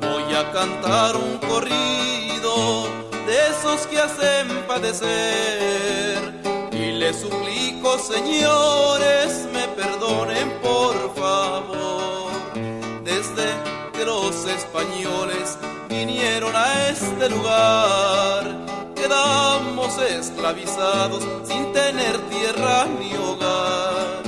Voy 0.00 0.34
a 0.34 0.50
cantar 0.52 1.14
un 1.14 1.38
corrido 1.38 2.88
de 3.26 3.38
esos 3.50 3.86
que 3.86 4.00
hacen 4.00 4.48
padecer 4.66 6.18
y 6.72 6.98
les 6.98 7.20
suplico, 7.20 7.96
señores, 8.00 9.46
me 9.52 9.68
perdonen 9.68 10.50
por 10.60 11.14
favor. 11.14 12.32
Desde 13.04 13.46
que 13.92 14.04
los 14.04 14.46
españoles 14.46 15.31
a 16.54 16.88
este 16.90 17.28
lugar. 17.28 18.44
Quedamos 18.94 19.98
esclavizados 19.98 21.22
sin 21.44 21.72
tener 21.72 22.18
tierra 22.28 22.86
ni 22.98 23.14
hogar. 23.14 24.22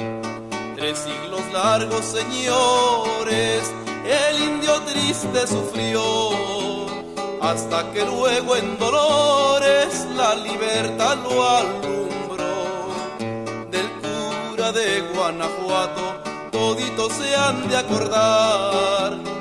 Tres 0.77 0.99
siglos 0.99 1.43
largos, 1.53 2.05
señores, 2.05 3.73
el 4.07 4.43
indio 4.43 4.81
triste 4.83 5.47
sufrió. 5.47 6.03
Hasta 7.41 7.93
que 7.93 8.05
luego 8.05 8.57
en 8.57 8.79
dolores 8.79 10.07
la 10.17 10.35
libertad 10.35 11.17
lo 11.23 11.49
alumbró. 11.49 12.55
Del 13.71 13.89
cura 14.03 14.73
de 14.73 15.03
Guanajuato, 15.15 16.03
toditos 16.51 17.13
se 17.13 17.37
han 17.37 17.69
de 17.69 17.77
acordar 17.77 19.34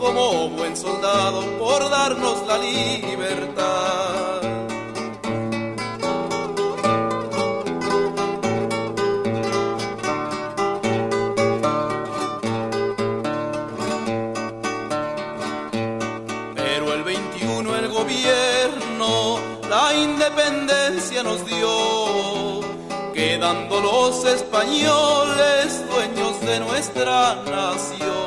como 0.00 0.48
buen 0.48 0.74
soldado 0.76 1.42
por 1.58 1.88
darnos 1.90 2.46
la 2.46 2.56
libertad. 2.56 4.40
Pero 16.54 16.94
el 16.94 17.02
21 17.04 17.76
el 17.76 17.88
gobierno 17.88 19.38
la 19.68 19.94
independencia 19.94 21.22
nos 21.22 21.44
dio, 21.44 22.60
quedando 23.12 23.80
los 23.80 24.24
españoles 24.24 25.84
dueños 25.90 26.40
de 26.40 26.60
nuestra 26.60 27.36
nación 27.44 28.19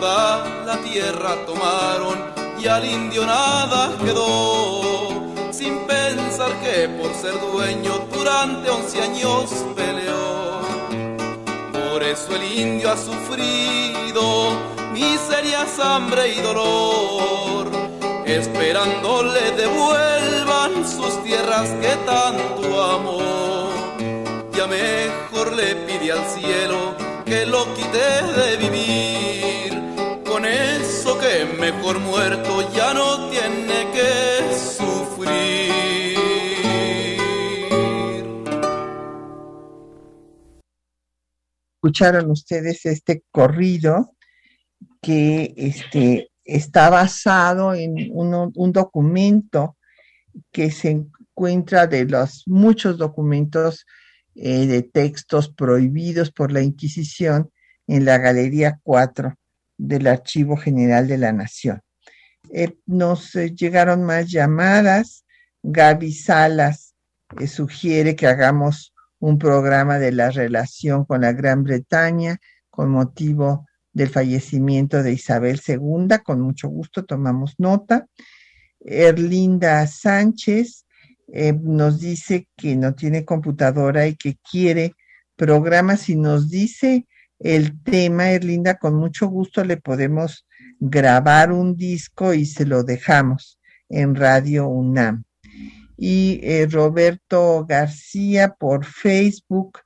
la 0.00 0.78
tierra 0.82 1.36
tomaron 1.44 2.18
y 2.58 2.66
al 2.66 2.84
indio 2.86 3.26
nada 3.26 3.92
quedó, 4.02 5.10
sin 5.52 5.78
pensar 5.86 6.52
que 6.60 6.88
por 6.88 7.12
ser 7.14 7.38
dueño 7.38 8.06
durante 8.10 8.70
once 8.70 8.98
años 9.02 9.50
peleó. 9.76 10.60
Por 11.72 12.02
eso 12.02 12.34
el 12.34 12.60
indio 12.60 12.92
ha 12.92 12.96
sufrido 12.96 14.52
miserias, 14.94 15.78
hambre 15.80 16.28
y 16.28 16.40
dolor, 16.40 17.70
esperando 18.24 19.22
le 19.22 19.50
devuelvan 19.50 20.88
sus 20.88 21.22
tierras 21.24 21.68
que 21.82 21.94
tanto 22.06 22.82
amó. 22.82 23.68
Ya 24.54 24.66
mejor 24.66 25.52
le 25.52 25.74
pide 25.76 26.12
al 26.12 26.24
cielo 26.30 26.94
que 27.26 27.44
lo 27.44 27.66
quite 27.74 28.22
de 28.40 28.56
vivir 28.56 29.69
mejor 31.58 32.00
muerto 32.00 32.72
ya 32.74 32.92
no 32.92 33.30
tiene 33.30 33.90
que 33.92 34.56
sufrir. 34.56 35.70
Escucharon 41.76 42.30
ustedes 42.30 42.84
este 42.84 43.22
corrido 43.30 44.16
que 45.00 45.54
este, 45.56 46.30
está 46.44 46.90
basado 46.90 47.74
en 47.74 48.10
un 48.12 48.72
documento 48.72 49.76
que 50.50 50.70
se 50.70 50.90
encuentra 50.90 51.86
de 51.86 52.06
los 52.06 52.42
muchos 52.46 52.98
documentos 52.98 53.86
eh, 54.34 54.66
de 54.66 54.82
textos 54.82 55.48
prohibidos 55.48 56.32
por 56.32 56.50
la 56.50 56.60
Inquisición 56.60 57.50
en 57.86 58.04
la 58.04 58.18
Galería 58.18 58.78
4 58.82 59.39
del 59.80 60.06
Archivo 60.06 60.56
General 60.56 61.08
de 61.08 61.18
la 61.18 61.32
Nación. 61.32 61.80
Eh, 62.52 62.76
nos 62.86 63.34
eh, 63.34 63.54
llegaron 63.54 64.04
más 64.04 64.30
llamadas. 64.30 65.24
Gaby 65.62 66.12
Salas 66.12 66.94
eh, 67.38 67.46
sugiere 67.46 68.14
que 68.16 68.26
hagamos 68.26 68.94
un 69.18 69.38
programa 69.38 69.98
de 69.98 70.12
la 70.12 70.30
relación 70.30 71.04
con 71.04 71.22
la 71.22 71.32
Gran 71.32 71.62
Bretaña 71.62 72.38
con 72.68 72.90
motivo 72.90 73.66
del 73.92 74.08
fallecimiento 74.08 75.02
de 75.02 75.12
Isabel 75.12 75.60
II. 75.66 76.18
Con 76.24 76.40
mucho 76.40 76.68
gusto 76.68 77.04
tomamos 77.04 77.54
nota. 77.58 78.06
Erlinda 78.80 79.86
Sánchez 79.86 80.86
nos 81.62 82.00
dice 82.00 82.48
que 82.56 82.76
no 82.76 82.94
tiene 82.94 83.24
computadora 83.24 84.06
y 84.06 84.16
que 84.16 84.38
quiere 84.50 84.94
programas 85.36 86.08
y 86.08 86.16
nos 86.16 86.48
dice 86.50 87.06
el 87.40 87.82
tema, 87.82 88.30
Erlinda, 88.30 88.76
con 88.76 88.94
mucho 88.94 89.26
gusto 89.26 89.64
le 89.64 89.78
podemos 89.78 90.46
grabar 90.78 91.52
un 91.52 91.74
disco 91.74 92.34
y 92.34 92.44
se 92.44 92.66
lo 92.66 92.82
dejamos 92.84 93.58
en 93.88 94.14
Radio 94.14 94.68
UNAM. 94.68 95.24
Y 95.96 96.40
eh, 96.42 96.66
Roberto 96.70 97.64
García 97.66 98.54
por 98.58 98.84
Facebook, 98.84 99.80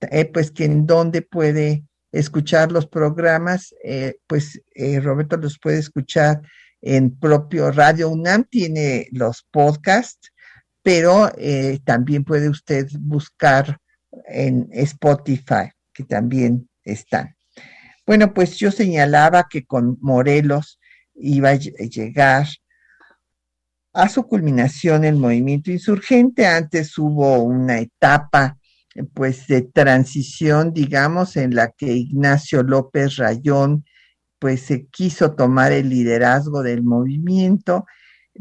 eh, 0.00 0.24
pues 0.24 0.52
que 0.52 0.64
en 0.64 0.86
donde 0.86 1.22
puede 1.22 1.84
escuchar 2.12 2.72
los 2.72 2.86
programas, 2.86 3.74
eh, 3.84 4.16
pues 4.26 4.60
Roberto 5.02 5.36
los 5.36 5.58
puede 5.58 5.78
escuchar 5.78 6.40
en 6.80 7.16
propio 7.18 7.70
Radio 7.72 8.08
UNAM, 8.08 8.44
tiene 8.44 9.08
los 9.12 9.46
podcasts, 9.50 10.32
pero 10.82 11.30
también 11.84 12.24
puede 12.24 12.48
usted 12.48 12.88
buscar 12.98 13.78
en 14.26 14.66
Spotify, 14.72 15.70
que 15.92 16.04
también 16.04 16.69
están. 16.84 17.36
Bueno, 18.06 18.34
pues 18.34 18.56
yo 18.56 18.70
señalaba 18.70 19.46
que 19.48 19.64
con 19.64 19.98
Morelos 20.00 20.80
iba 21.14 21.50
a 21.50 21.54
llegar 21.54 22.46
a 23.92 24.08
su 24.08 24.26
culminación 24.26 25.04
el 25.04 25.16
movimiento 25.16 25.70
insurgente. 25.70 26.46
Antes 26.46 26.96
hubo 26.98 27.42
una 27.42 27.78
etapa 27.78 28.56
pues 29.14 29.46
de 29.46 29.62
transición, 29.62 30.72
digamos, 30.72 31.36
en 31.36 31.54
la 31.54 31.70
que 31.70 31.92
Ignacio 31.92 32.62
López 32.62 33.16
Rayón 33.16 33.84
pues 34.38 34.62
se 34.62 34.86
quiso 34.86 35.34
tomar 35.34 35.70
el 35.70 35.90
liderazgo 35.90 36.62
del 36.62 36.82
movimiento, 36.82 37.84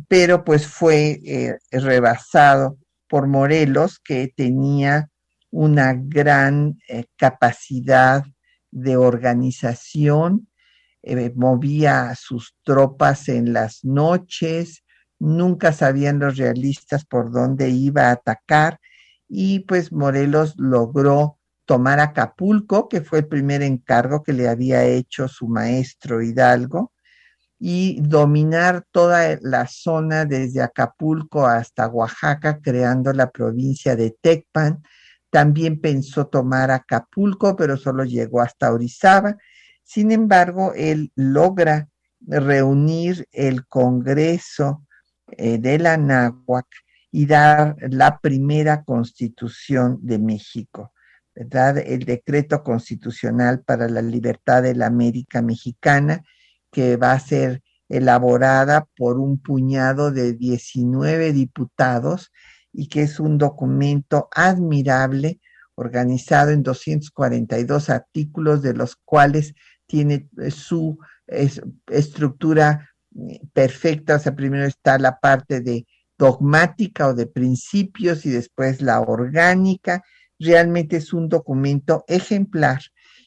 pero 0.08 0.46
pues 0.46 0.66
fue 0.66 1.20
eh, 1.26 1.58
rebasado 1.72 2.78
por 3.08 3.28
Morelos, 3.28 4.00
que 4.00 4.32
tenía 4.34 5.10
una 5.52 5.94
gran 5.94 6.80
eh, 6.88 7.06
capacidad 7.16 8.24
de 8.72 8.98
organización, 8.98 10.48
eh, 11.02 11.32
movía 11.36 12.14
sus 12.16 12.56
tropas 12.64 13.30
en 13.30 13.54
las 13.54 13.84
noches, 13.84 14.84
nunca 15.18 15.74
sabían 15.74 16.20
los 16.20 16.38
realistas 16.38 17.06
por 17.06 17.32
dónde 17.32 17.70
iba 17.70 18.08
a 18.10 18.12
atacar 18.12 18.80
y 19.28 19.60
pues 19.62 19.92
Morelos 19.92 20.56
logró 20.58 21.38
tomar 21.66 22.00
Acapulco, 22.00 22.90
que 22.90 23.02
fue 23.02 23.20
el 23.20 23.28
primer 23.28 23.62
encargo 23.62 24.24
que 24.24 24.34
le 24.34 24.50
había 24.50 24.86
hecho 24.86 25.28
su 25.28 25.48
maestro 25.48 26.22
Hidalgo, 26.22 26.94
y 27.60 28.00
dominar 28.02 28.86
toda 28.90 29.38
la 29.42 29.68
zona 29.68 30.26
desde 30.26 30.62
Acapulco 30.62 31.46
hasta 31.46 31.88
Oaxaca, 31.88 32.60
creando 32.60 33.12
la 33.14 33.30
provincia 33.30 33.96
de 33.96 34.16
Tecpan, 34.20 34.82
también 35.30 35.80
pensó 35.80 36.28
tomar 36.28 36.72
Acapulco, 36.72 37.56
pero 37.56 37.78
solo 37.78 38.04
llegó 38.04 38.42
hasta 38.42 38.72
Orizaba. 38.72 39.38
Sin 39.84 40.12
embargo, 40.12 40.74
él 40.76 41.12
logra 41.16 41.90
reunir 42.22 43.28
el 43.32 43.66
Congreso 43.68 44.86
eh, 45.32 45.58
de 45.58 45.80
la 45.80 45.98
Náhuac 45.98 46.68
y 47.12 47.26
dar 47.26 47.76
la 47.90 48.20
primera 48.20 48.84
constitución 48.84 50.00
de 50.02 50.20
México, 50.20 50.94
¿verdad? 51.34 51.78
El 51.80 52.06
decreto 52.06 52.64
constitucional 52.64 53.62
para 53.64 53.88
la 53.90 54.02
libertad 54.02 54.64
de 54.64 54.76
la 54.76 54.88
América 54.88 55.42
Mexicana, 55.42 56.24
que 56.72 56.98
va 56.98 57.14
a 57.14 57.20
ser 57.20 57.64
elaborada 57.88 58.88
por 58.96 59.20
un 59.20 59.40
puñado 59.42 60.12
de 60.12 60.34
19 60.34 61.34
diputados 61.34 62.32
y 62.72 62.88
que 62.88 63.04
es 63.04 63.20
un 63.20 63.38
documento 63.38 64.30
admirable, 64.34 65.40
organizado 65.76 66.52
en 66.52 66.64
242 66.64 67.90
artículos, 67.90 68.62
de 68.62 68.74
los 68.74 68.96
cuales 68.96 69.54
tiene 69.88 70.30
eh, 70.38 70.52
su 70.52 70.98
estructura 71.88 72.90
eh, 73.16 73.40
perfecta. 73.54 74.16
O 74.16 74.20
sea, 74.20 74.36
primero 74.36 74.66
está 74.66 74.98
la 75.00 75.20
parte 75.20 75.62
de 75.62 75.86
dogmática 76.18 77.08
o 77.08 77.14
de 77.14 77.28
principios 77.28 78.26
y 78.26 78.30
después 78.30 78.82
la 78.82 79.00
orgánica. 79.00 80.04
Realmente 80.38 80.98
es 80.98 81.14
un 81.14 81.30
documento 81.30 82.04
ejemplar 82.08 82.82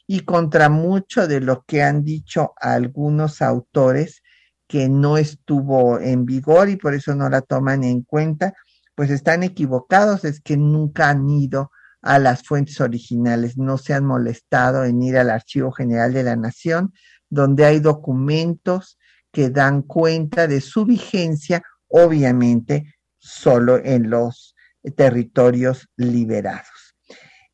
y 0.06 0.20
contra 0.20 0.68
mucho 0.68 1.26
de 1.26 1.40
lo 1.40 1.64
que 1.66 1.82
han 1.82 2.04
dicho 2.04 2.52
algunos 2.60 3.40
autores 3.40 4.22
que 4.66 4.88
no 4.88 5.16
estuvo 5.18 5.98
en 6.00 6.24
vigor 6.24 6.68
y 6.68 6.76
por 6.76 6.94
eso 6.94 7.14
no 7.14 7.28
la 7.28 7.42
toman 7.42 7.84
en 7.84 8.02
cuenta, 8.02 8.54
pues 8.94 9.10
están 9.10 9.42
equivocados, 9.42 10.24
es 10.24 10.40
que 10.40 10.56
nunca 10.56 11.08
han 11.08 11.28
ido 11.28 11.70
a 12.02 12.18
las 12.18 12.42
fuentes 12.42 12.80
originales, 12.80 13.56
no 13.56 13.78
se 13.78 13.94
han 13.94 14.04
molestado 14.04 14.84
en 14.84 15.02
ir 15.02 15.16
al 15.16 15.30
Archivo 15.30 15.70
General 15.70 16.12
de 16.12 16.24
la 16.24 16.36
Nación, 16.36 16.92
donde 17.30 17.64
hay 17.64 17.80
documentos 17.80 18.98
que 19.30 19.50
dan 19.50 19.82
cuenta 19.82 20.46
de 20.46 20.60
su 20.60 20.84
vigencia, 20.84 21.62
obviamente 21.88 22.94
solo 23.18 23.78
en 23.82 24.10
los 24.10 24.54
territorios 24.96 25.88
liberados. 25.96 26.96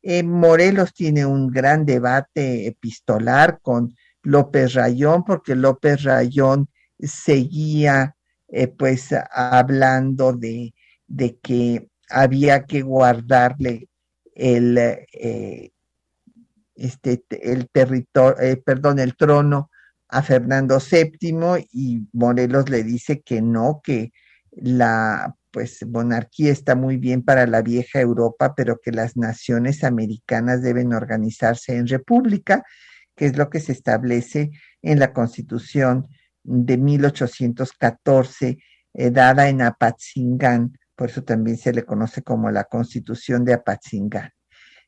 Eh, 0.01 0.23
Morelos 0.23 0.93
tiene 0.93 1.25
un 1.25 1.47
gran 1.47 1.85
debate 1.85 2.67
epistolar 2.67 3.59
con 3.61 3.95
López 4.23 4.73
Rayón, 4.73 5.23
porque 5.23 5.55
López 5.55 6.03
Rayón 6.03 6.69
seguía 6.97 8.15
eh, 8.47 8.67
pues 8.67 9.09
hablando 9.31 10.33
de, 10.33 10.73
de, 11.09 11.37
que 11.39 11.89
había 12.09 12.65
que 12.65 12.81
guardarle 12.81 13.89
el, 14.33 14.77
eh, 14.77 15.71
este, 16.75 17.23
el 17.29 17.69
territorio, 17.69 18.39
eh, 18.39 18.57
perdón, 18.57 18.99
el 18.99 19.15
trono 19.17 19.69
a 20.07 20.23
Fernando 20.23 20.79
VII 20.79 21.67
y 21.71 22.07
Morelos 22.13 22.69
le 22.69 22.83
dice 22.83 23.21
que 23.21 23.41
no, 23.41 23.81
que 23.83 24.11
la 24.51 25.35
pues 25.51 25.85
monarquía 25.85 26.51
está 26.51 26.75
muy 26.75 26.97
bien 26.97 27.23
para 27.23 27.47
la 27.47 27.61
vieja 27.61 27.99
Europa, 27.99 28.53
pero 28.55 28.79
que 28.79 28.91
las 28.91 29.17
naciones 29.17 29.83
americanas 29.83 30.61
deben 30.61 30.93
organizarse 30.93 31.75
en 31.75 31.87
república, 31.87 32.63
que 33.15 33.25
es 33.25 33.37
lo 33.37 33.49
que 33.49 33.59
se 33.59 33.71
establece 33.71 34.51
en 34.81 34.99
la 34.99 35.11
Constitución 35.11 36.07
de 36.43 36.77
1814, 36.77 38.57
eh, 38.93 39.11
dada 39.11 39.49
en 39.49 39.61
Apatzingán, 39.61 40.77
por 40.99 41.09
eso 41.09 41.23
también 41.23 41.55
se 41.55 41.71
le 41.71 41.85
conoce 41.85 42.23
como 42.23 42.51
la 42.51 42.65
Constitución 42.65 43.45
de 43.45 43.53
Apatzingán. 43.53 44.33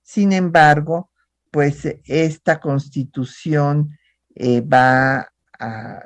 Sin 0.04 0.34
embargo, 0.34 1.10
pues 1.50 1.88
esta 2.04 2.60
constitución 2.60 3.98
eh, 4.36 4.60
va 4.60 5.32
a 5.58 6.04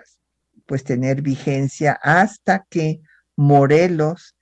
pues 0.68 0.84
tener 0.84 1.24
vigencia 1.24 1.94
hasta 2.04 2.68
que 2.70 3.02
Morelos 3.36 4.36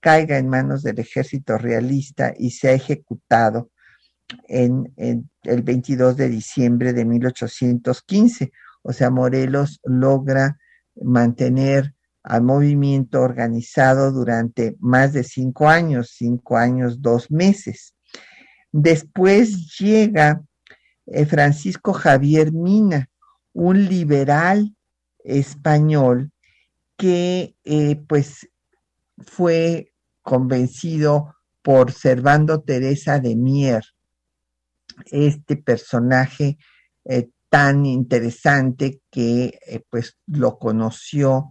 caiga 0.00 0.38
en 0.38 0.48
manos 0.48 0.82
del 0.82 0.98
ejército 1.00 1.58
realista 1.58 2.32
y 2.34 2.52
sea 2.52 2.72
ejecutado 2.72 3.70
en, 4.48 4.90
en, 4.96 5.28
el 5.42 5.60
22 5.60 6.16
de 6.16 6.30
diciembre 6.30 6.94
de 6.94 7.04
1815. 7.04 8.52
O 8.80 8.94
sea, 8.94 9.10
Morelos 9.10 9.80
logra 9.84 10.56
mantener 10.94 11.94
al 12.22 12.42
movimiento 12.42 13.20
organizado 13.20 14.12
durante 14.12 14.76
más 14.78 15.12
de 15.12 15.24
cinco 15.24 15.68
años, 15.68 16.14
cinco 16.16 16.56
años, 16.56 17.00
dos 17.00 17.30
meses. 17.30 17.94
Después 18.72 19.76
llega 19.78 20.42
eh, 21.06 21.26
Francisco 21.26 21.92
Javier 21.92 22.52
Mina, 22.52 23.08
un 23.52 23.88
liberal 23.88 24.74
español 25.24 26.30
que 26.96 27.56
eh, 27.64 27.96
pues 28.06 28.48
fue 29.18 29.92
convencido 30.22 31.34
por 31.62 31.92
Servando 31.92 32.62
Teresa 32.62 33.18
de 33.18 33.34
Mier, 33.36 33.84
este 35.06 35.56
personaje 35.56 36.58
eh, 37.04 37.28
tan 37.48 37.84
interesante 37.86 39.00
que 39.10 39.58
pues 39.90 40.16
lo 40.26 40.58
conoció 40.58 41.48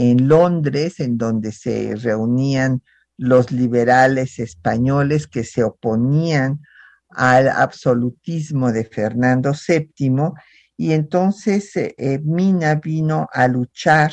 en 0.00 0.28
Londres, 0.28 1.00
en 1.00 1.18
donde 1.18 1.50
se 1.50 1.96
reunían 1.96 2.82
los 3.16 3.50
liberales 3.50 4.38
españoles 4.38 5.26
que 5.26 5.42
se 5.42 5.64
oponían 5.64 6.60
al 7.08 7.48
absolutismo 7.48 8.70
de 8.70 8.84
Fernando 8.84 9.52
VII 9.52 10.34
y 10.76 10.92
entonces 10.92 11.74
eh, 11.74 11.96
eh, 11.98 12.20
Mina 12.20 12.76
vino 12.76 13.26
a 13.32 13.48
luchar 13.48 14.12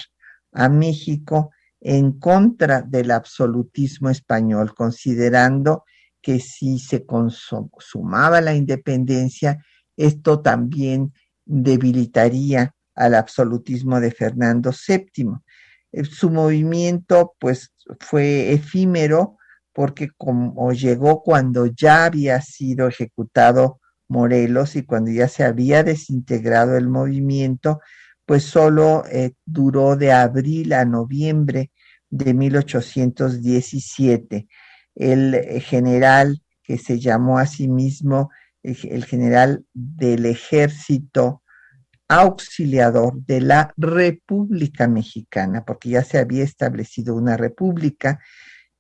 a 0.53 0.69
México 0.69 1.51
en 1.79 2.13
contra 2.13 2.81
del 2.81 3.11
absolutismo 3.11 4.09
español, 4.09 4.73
considerando 4.73 5.83
que 6.19 6.39
si 6.39 6.79
se 6.79 7.05
consumaba 7.05 8.41
la 8.41 8.55
independencia, 8.55 9.63
esto 9.95 10.41
también 10.41 11.13
debilitaría 11.45 12.73
al 12.95 13.13
absolutismo 13.13 13.99
de 13.99 14.09
Fernando 14.09 14.71
VII. 14.71 15.44
Eh, 15.95 16.03
su 16.03 16.29
movimiento 16.29 17.35
pues 17.39 17.73
fue 17.99 18.51
efímero 18.51 19.37
porque 19.73 20.09
como 20.17 20.71
llegó 20.73 21.23
cuando 21.23 21.65
ya 21.67 22.05
había 22.05 22.41
sido 22.41 22.87
ejecutado 22.87 23.79
Morelos 24.07 24.75
y 24.75 24.83
cuando 24.83 25.09
ya 25.11 25.27
se 25.27 25.43
había 25.43 25.83
desintegrado 25.83 26.77
el 26.77 26.87
movimiento, 26.89 27.79
pues 28.25 28.43
solo 28.43 29.03
eh, 29.11 29.33
duró 29.45 29.95
de 29.95 30.11
abril 30.11 30.73
a 30.73 30.85
noviembre 30.85 31.71
de 32.09 32.33
1817. 32.33 34.47
El 34.95 35.33
eh, 35.33 35.59
general 35.61 36.41
que 36.61 36.77
se 36.77 36.99
llamó 36.99 37.39
a 37.39 37.47
sí 37.47 37.67
mismo 37.67 38.29
el 38.63 39.05
general 39.05 39.65
del 39.73 40.25
ejército 40.25 41.43
auxiliador 42.07 43.13
de 43.25 43.41
la 43.41 43.73
República 43.77 44.87
Mexicana, 44.87 45.63
porque 45.65 45.89
ya 45.89 46.03
se 46.03 46.17
había 46.17 46.43
establecido 46.43 47.15
una 47.15 47.37
república, 47.37 48.19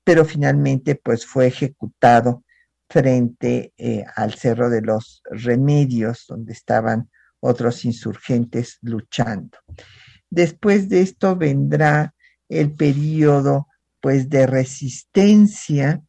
pero 0.03 0.25
finalmente 0.25 0.95
pues 0.95 1.25
fue 1.25 1.47
ejecutado 1.47 2.43
frente 2.89 3.73
eh, 3.77 4.03
al 4.15 4.35
Cerro 4.35 4.69
de 4.69 4.81
los 4.81 5.21
Remedios, 5.31 6.25
donde 6.27 6.53
estaban 6.53 7.09
otros 7.39 7.85
insurgentes 7.85 8.77
luchando. 8.81 9.57
Después 10.29 10.89
de 10.89 11.01
esto 11.01 11.35
vendrá 11.35 12.13
el 12.49 12.73
periodo 12.73 13.67
pues 13.99 14.29
de 14.29 14.45
resistencia 14.45 16.01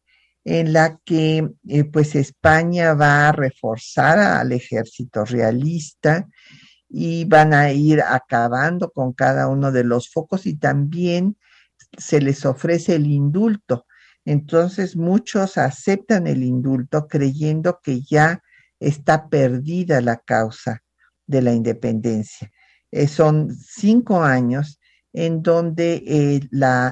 en 0.43 0.71
la 0.71 0.99
que 1.03 1.49
eh, 1.67 1.83
pues 1.83 2.15
España 2.15 2.93
va 2.93 3.27
a 3.27 3.31
reforzar 3.31 4.19
al 4.19 4.51
ejército 4.51 5.25
realista 5.25 6.27
y 6.89 7.25
van 7.25 7.53
a 7.53 7.71
ir 7.71 8.01
acabando 8.01 8.91
con 8.91 9.13
cada 9.13 9.47
uno 9.47 9.71
de 9.71 9.83
los 9.83 10.09
focos 10.09 10.45
y 10.45 10.55
también 10.55 11.37
se 11.97 12.21
les 12.21 12.45
ofrece 12.45 12.95
el 12.95 13.07
indulto. 13.07 13.85
Entonces 14.25 14.95
muchos 14.95 15.57
aceptan 15.57 16.27
el 16.27 16.43
indulto 16.43 17.07
creyendo 17.07 17.79
que 17.81 18.01
ya 18.01 18.41
está 18.79 19.29
perdida 19.29 20.01
la 20.01 20.17
causa 20.17 20.83
de 21.25 21.41
la 21.41 21.53
independencia. 21.53 22.51
Eh, 22.91 23.07
son 23.07 23.53
cinco 23.53 24.21
años 24.23 24.79
en 25.13 25.41
donde 25.41 26.03
eh, 26.05 26.41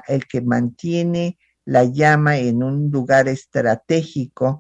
el 0.08 0.28
que 0.28 0.42
mantiene 0.42 1.38
la 1.66 1.84
llama 1.84 2.38
en 2.38 2.64
un 2.64 2.90
lugar 2.92 3.28
estratégico, 3.28 4.60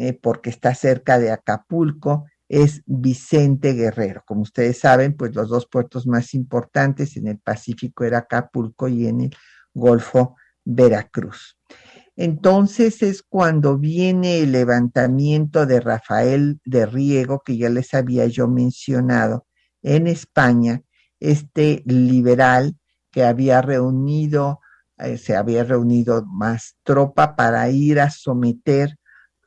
eh, 0.00 0.12
porque 0.12 0.50
está 0.50 0.74
cerca 0.74 1.18
de 1.18 1.30
Acapulco, 1.30 2.26
es 2.48 2.82
Vicente 2.86 3.74
Guerrero. 3.74 4.22
Como 4.26 4.42
ustedes 4.42 4.78
saben, 4.78 5.16
pues 5.16 5.34
los 5.34 5.48
dos 5.48 5.66
puertos 5.66 6.06
más 6.06 6.34
importantes 6.34 7.16
en 7.16 7.28
el 7.28 7.38
Pacífico 7.38 8.04
era 8.04 8.18
Acapulco 8.18 8.88
y 8.88 9.06
en 9.06 9.22
el 9.22 9.36
Golfo 9.74 10.36
Veracruz. 10.64 11.58
Entonces 12.16 13.02
es 13.02 13.22
cuando 13.22 13.78
viene 13.78 14.40
el 14.40 14.52
levantamiento 14.52 15.66
de 15.66 15.80
Rafael 15.80 16.60
de 16.64 16.84
Riego, 16.84 17.42
que 17.44 17.56
ya 17.56 17.68
les 17.68 17.94
había 17.94 18.26
yo 18.26 18.48
mencionado 18.48 19.46
en 19.82 20.08
España 20.08 20.82
este 21.20 21.82
liberal 21.86 22.76
que 23.12 23.22
había 23.24 23.62
reunido, 23.62 24.60
eh, 24.98 25.16
se 25.16 25.36
había 25.36 25.62
reunido 25.62 26.24
más 26.26 26.76
tropa 26.82 27.36
para 27.36 27.70
ir 27.70 28.00
a 28.00 28.10
someter 28.10 28.97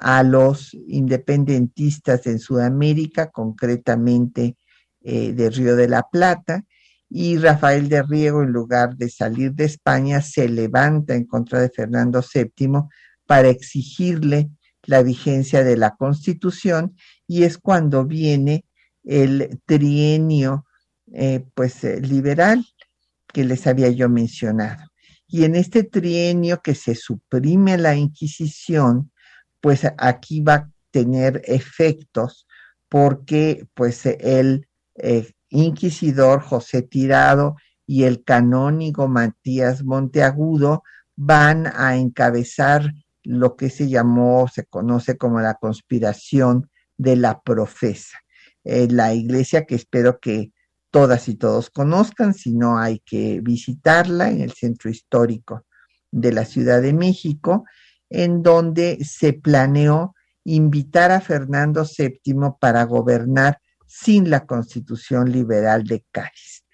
a 0.01 0.23
los 0.23 0.73
independentistas 0.87 2.25
en 2.25 2.39
Sudamérica, 2.39 3.29
concretamente 3.29 4.57
eh, 5.01 5.31
de 5.31 5.49
Río 5.51 5.75
de 5.75 5.87
la 5.87 6.07
Plata, 6.11 6.65
y 7.07 7.37
Rafael 7.37 7.87
de 7.87 8.01
Riego, 8.01 8.41
en 8.41 8.51
lugar 8.51 8.95
de 8.97 9.09
salir 9.09 9.53
de 9.53 9.65
España, 9.65 10.21
se 10.21 10.49
levanta 10.49 11.13
en 11.13 11.25
contra 11.25 11.59
de 11.59 11.69
Fernando 11.69 12.21
VII 12.21 12.83
para 13.27 13.49
exigirle 13.49 14.49
la 14.83 15.03
vigencia 15.03 15.63
de 15.63 15.77
la 15.77 15.91
Constitución, 15.91 16.95
y 17.27 17.43
es 17.43 17.59
cuando 17.59 18.05
viene 18.05 18.65
el 19.03 19.59
trienio 19.65 20.65
eh, 21.13 21.45
pues 21.53 21.83
eh, 21.83 22.01
liberal 22.01 22.65
que 23.27 23.45
les 23.45 23.67
había 23.67 23.89
yo 23.89 24.09
mencionado. 24.09 24.89
Y 25.27 25.43
en 25.43 25.55
este 25.55 25.83
trienio 25.83 26.61
que 26.63 26.73
se 26.73 26.95
suprime 26.95 27.77
la 27.77 27.95
Inquisición, 27.95 29.10
pues 29.61 29.87
aquí 29.97 30.41
va 30.41 30.53
a 30.53 30.71
tener 30.91 31.41
efectos 31.45 32.47
porque 32.89 33.65
pues 33.73 34.05
el 34.05 34.67
eh, 34.95 35.31
inquisidor 35.49 36.41
José 36.41 36.81
Tirado 36.81 37.55
y 37.85 38.03
el 38.03 38.23
canónigo 38.23 39.07
Matías 39.07 39.83
Monteagudo 39.83 40.83
van 41.15 41.67
a 41.67 41.95
encabezar 41.95 42.93
lo 43.23 43.55
que 43.55 43.69
se 43.69 43.87
llamó, 43.87 44.47
se 44.47 44.65
conoce 44.65 45.17
como 45.17 45.39
la 45.39 45.55
conspiración 45.55 46.69
de 46.97 47.15
la 47.15 47.41
profesa. 47.41 48.17
Eh, 48.63 48.87
la 48.89 49.13
iglesia 49.13 49.65
que 49.65 49.75
espero 49.75 50.19
que 50.19 50.51
todas 50.89 51.29
y 51.29 51.35
todos 51.35 51.69
conozcan, 51.69 52.33
si 52.33 52.53
no 52.53 52.77
hay 52.77 52.99
que 52.99 53.39
visitarla 53.41 54.29
en 54.29 54.41
el 54.41 54.51
centro 54.51 54.89
histórico 54.89 55.65
de 56.11 56.33
la 56.33 56.45
Ciudad 56.45 56.81
de 56.81 56.93
México, 56.93 57.65
en 58.11 58.43
donde 58.43 58.99
se 59.03 59.33
planeó 59.33 60.13
invitar 60.43 61.11
a 61.11 61.21
Fernando 61.21 61.85
VII 61.85 62.57
para 62.59 62.83
gobernar 62.83 63.59
sin 63.87 64.29
la 64.29 64.45
constitución 64.45 65.31
liberal 65.31 65.85
de 65.85 66.03
Cádiz. 66.11 66.65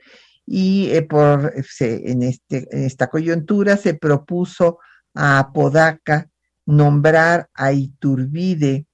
Y 0.46 0.90
eh, 0.92 1.04
por, 1.04 1.54
en, 1.80 2.24
este, 2.24 2.68
en 2.72 2.84
esta 2.84 3.08
coyuntura 3.08 3.78
se 3.78 3.94
propuso 3.94 4.80
a 5.14 5.40
Apodaca 5.40 6.30
nombrar 6.66 7.50
a 7.54 7.72
Iturbide 7.72 8.88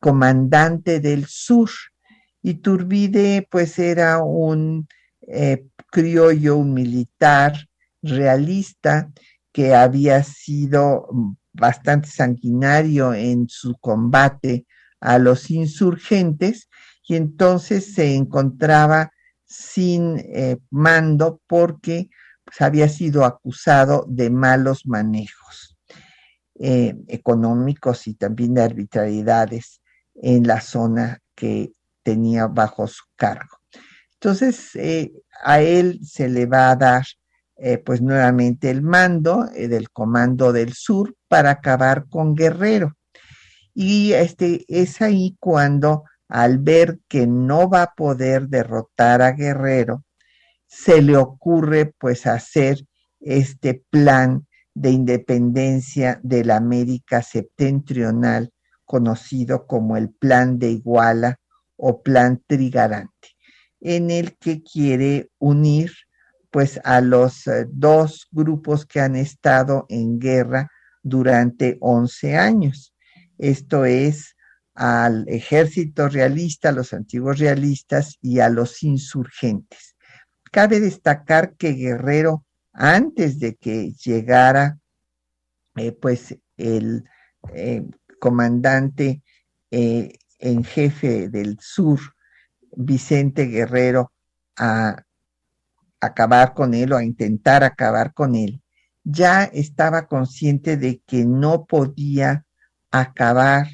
comandante 0.00 1.00
del 1.00 1.26
sur. 1.26 1.70
Iturbide 2.42 3.46
pues 3.50 3.78
era 3.78 4.22
un 4.22 4.88
eh, 5.22 5.66
criollo, 5.90 6.56
un 6.56 6.72
militar 6.72 7.68
realista 8.02 9.10
que 9.52 9.74
había 9.74 10.22
sido 10.22 11.08
bastante 11.54 12.08
sanguinario 12.08 13.14
en 13.14 13.48
su 13.48 13.76
combate 13.78 14.66
a 15.00 15.18
los 15.18 15.50
insurgentes 15.50 16.68
y 17.06 17.16
entonces 17.16 17.94
se 17.94 18.14
encontraba 18.14 19.10
sin 19.44 20.18
eh, 20.18 20.58
mando 20.70 21.40
porque 21.46 22.10
pues, 22.44 22.60
había 22.60 22.88
sido 22.88 23.24
acusado 23.24 24.04
de 24.08 24.30
malos 24.30 24.86
manejos 24.86 25.76
eh, 26.58 26.94
económicos 27.08 28.06
y 28.06 28.14
también 28.14 28.54
de 28.54 28.62
arbitrariedades 28.62 29.80
en 30.14 30.46
la 30.46 30.60
zona 30.60 31.20
que 31.34 31.72
tenía 32.02 32.46
bajo 32.46 32.86
su 32.86 33.04
cargo. 33.16 33.58
Entonces, 34.14 34.74
eh, 34.76 35.12
a 35.42 35.60
él 35.60 36.00
se 36.02 36.28
le 36.28 36.46
va 36.46 36.70
a 36.70 36.76
dar 36.76 37.04
pues 37.84 38.02
nuevamente 38.02 38.70
el 38.70 38.82
mando 38.82 39.44
del 39.44 39.90
Comando 39.90 40.52
del 40.52 40.72
Sur 40.72 41.14
para 41.28 41.50
acabar 41.50 42.06
con 42.08 42.34
Guerrero. 42.34 42.96
Y 43.74 44.12
este, 44.12 44.64
es 44.68 45.00
ahí 45.02 45.36
cuando 45.40 46.04
al 46.28 46.58
ver 46.58 47.00
que 47.08 47.26
no 47.26 47.68
va 47.68 47.82
a 47.82 47.94
poder 47.94 48.48
derrotar 48.48 49.22
a 49.22 49.32
Guerrero, 49.32 50.04
se 50.66 51.02
le 51.02 51.16
ocurre 51.16 51.94
pues 51.98 52.26
hacer 52.26 52.84
este 53.20 53.84
plan 53.90 54.46
de 54.74 54.90
independencia 54.90 56.18
de 56.22 56.44
la 56.44 56.56
América 56.56 57.22
septentrional, 57.22 58.52
conocido 58.84 59.66
como 59.66 59.96
el 59.96 60.10
Plan 60.10 60.58
de 60.58 60.70
Iguala 60.70 61.38
o 61.76 62.02
Plan 62.02 62.42
Trigarante, 62.46 63.28
en 63.80 64.10
el 64.10 64.36
que 64.36 64.62
quiere 64.62 65.30
unir 65.38 65.92
pues 66.54 66.80
a 66.84 67.00
los 67.00 67.48
eh, 67.48 67.66
dos 67.68 68.28
grupos 68.30 68.86
que 68.86 69.00
han 69.00 69.16
estado 69.16 69.86
en 69.88 70.20
guerra 70.20 70.70
durante 71.02 71.78
11 71.80 72.36
años. 72.36 72.94
Esto 73.38 73.84
es 73.84 74.36
al 74.72 75.24
ejército 75.28 76.08
realista, 76.08 76.68
a 76.68 76.72
los 76.72 76.92
antiguos 76.92 77.40
realistas 77.40 78.18
y 78.22 78.38
a 78.38 78.50
los 78.50 78.84
insurgentes. 78.84 79.96
Cabe 80.52 80.78
destacar 80.78 81.56
que 81.56 81.72
Guerrero, 81.72 82.44
antes 82.72 83.40
de 83.40 83.56
que 83.56 83.90
llegara 84.04 84.78
eh, 85.74 85.90
pues 85.90 86.38
el 86.56 87.02
eh, 87.52 87.82
comandante 88.20 89.24
en 89.72 90.62
jefe 90.62 91.28
del 91.30 91.58
sur, 91.60 91.98
Vicente 92.76 93.46
Guerrero, 93.46 94.12
a 94.56 95.03
acabar 96.04 96.54
con 96.54 96.74
él 96.74 96.92
o 96.92 96.96
a 96.96 97.04
intentar 97.04 97.64
acabar 97.64 98.14
con 98.14 98.34
él, 98.34 98.62
ya 99.04 99.44
estaba 99.44 100.06
consciente 100.06 100.76
de 100.76 101.02
que 101.06 101.24
no 101.24 101.66
podía 101.66 102.46
acabar 102.90 103.66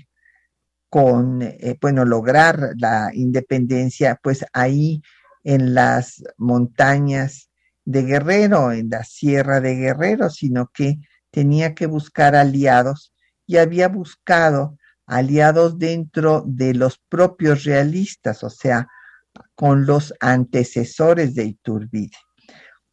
con, 0.88 1.42
eh, 1.42 1.78
bueno, 1.80 2.04
lograr 2.04 2.74
la 2.76 3.10
independencia, 3.14 4.18
pues 4.22 4.44
ahí 4.52 5.02
en 5.44 5.72
las 5.74 6.22
montañas 6.36 7.50
de 7.84 8.02
Guerrero, 8.02 8.72
en 8.72 8.90
la 8.90 9.04
sierra 9.04 9.60
de 9.60 9.76
Guerrero, 9.76 10.30
sino 10.30 10.68
que 10.74 10.98
tenía 11.30 11.74
que 11.74 11.86
buscar 11.86 12.34
aliados 12.34 13.12
y 13.46 13.56
había 13.56 13.88
buscado 13.88 14.76
aliados 15.06 15.78
dentro 15.78 16.44
de 16.46 16.74
los 16.74 16.98
propios 17.08 17.64
realistas, 17.64 18.44
o 18.44 18.50
sea, 18.50 18.88
con 19.61 19.84
los 19.84 20.14
antecesores 20.20 21.34
de 21.34 21.44
Iturbide, 21.44 22.16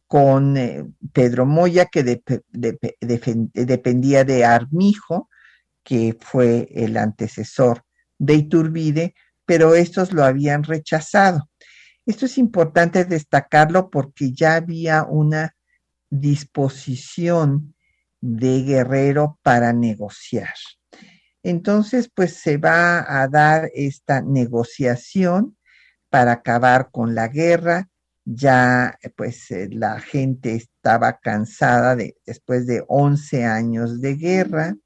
con 0.06 0.58
eh, 0.58 0.84
Pedro 1.14 1.46
Moya, 1.46 1.86
que 1.86 2.20
dependía 3.54 4.24
de 4.24 4.44
Armijo, 4.44 5.30
que 5.82 6.14
fue 6.20 6.68
el 6.70 6.98
antecesor 6.98 7.84
de 8.18 8.34
Iturbide, 8.34 9.14
pero 9.46 9.74
estos 9.74 10.12
lo 10.12 10.22
habían 10.22 10.62
rechazado. 10.62 11.48
Esto 12.04 12.26
es 12.26 12.36
importante 12.36 13.06
destacarlo 13.06 13.88
porque 13.88 14.34
ya 14.34 14.56
había 14.56 15.04
una 15.04 15.56
disposición 16.10 17.74
de 18.20 18.62
Guerrero 18.64 19.38
para 19.42 19.72
negociar. 19.72 20.52
Entonces, 21.42 22.10
pues 22.14 22.34
se 22.34 22.58
va 22.58 23.22
a 23.22 23.26
dar 23.26 23.70
esta 23.72 24.20
negociación 24.20 25.56
para 26.10 26.32
acabar 26.32 26.90
con 26.90 27.14
la 27.14 27.28
guerra. 27.28 27.88
Ya, 28.24 28.98
pues 29.16 29.50
eh, 29.50 29.68
la 29.70 30.00
gente 30.00 30.54
estaba 30.54 31.18
cansada 31.18 31.96
de, 31.96 32.16
después 32.26 32.66
de 32.66 32.84
11 32.86 33.44
años 33.44 34.00
de 34.00 34.16
guerra. 34.16 34.76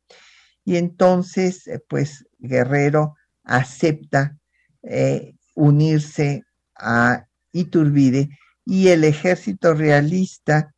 Y 0.65 0.77
entonces, 0.77 1.67
eh, 1.67 1.81
pues 1.89 2.25
Guerrero 2.39 3.15
acepta 3.45 4.37
eh, 4.83 5.35
unirse 5.55 6.45
a 6.77 7.27
Iturbide 7.53 8.31
y 8.65 8.89
el 8.89 9.05
ejército 9.05 9.75
realista 9.75 10.75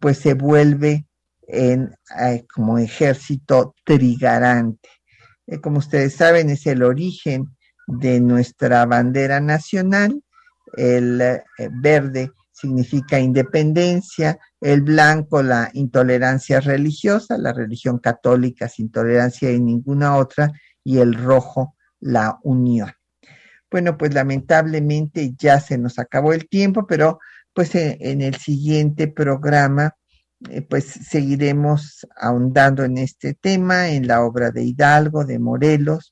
pues 0.00 0.18
se 0.18 0.34
vuelve 0.34 1.06
en, 1.46 1.94
eh, 2.20 2.44
como 2.52 2.78
ejército 2.78 3.74
trigarante. 3.84 4.88
Eh, 5.46 5.60
como 5.60 5.78
ustedes 5.78 6.14
saben, 6.14 6.50
es 6.50 6.66
el 6.66 6.82
origen 6.82 7.56
de 7.86 8.20
nuestra 8.20 8.86
bandera 8.86 9.40
nacional. 9.40 10.22
El 10.76 11.40
verde 11.80 12.32
significa 12.52 13.18
independencia, 13.18 14.38
el 14.60 14.82
blanco 14.82 15.42
la 15.42 15.70
intolerancia 15.72 16.60
religiosa, 16.60 17.36
la 17.36 17.52
religión 17.52 17.98
católica 17.98 18.68
sin 18.68 18.90
tolerancia 18.90 19.50
y 19.50 19.60
ninguna 19.60 20.16
otra, 20.16 20.52
y 20.84 20.98
el 20.98 21.14
rojo 21.14 21.74
la 22.00 22.38
unión. 22.42 22.92
Bueno, 23.70 23.96
pues 23.96 24.12
lamentablemente 24.14 25.34
ya 25.36 25.58
se 25.58 25.78
nos 25.78 25.98
acabó 25.98 26.32
el 26.32 26.48
tiempo, 26.48 26.86
pero 26.86 27.18
pues 27.54 27.74
en, 27.74 28.20
el 28.20 28.36
siguiente 28.36 29.08
programa 29.08 29.96
eh, 30.50 30.62
pues 30.62 30.84
seguiremos 30.84 32.06
ahondando 32.16 32.84
en 32.84 32.98
este 32.98 33.34
tema, 33.34 33.88
en 33.88 34.06
la 34.06 34.22
obra 34.22 34.50
de 34.50 34.62
Hidalgo, 34.64 35.24
de 35.24 35.38
Morelos, 35.38 36.11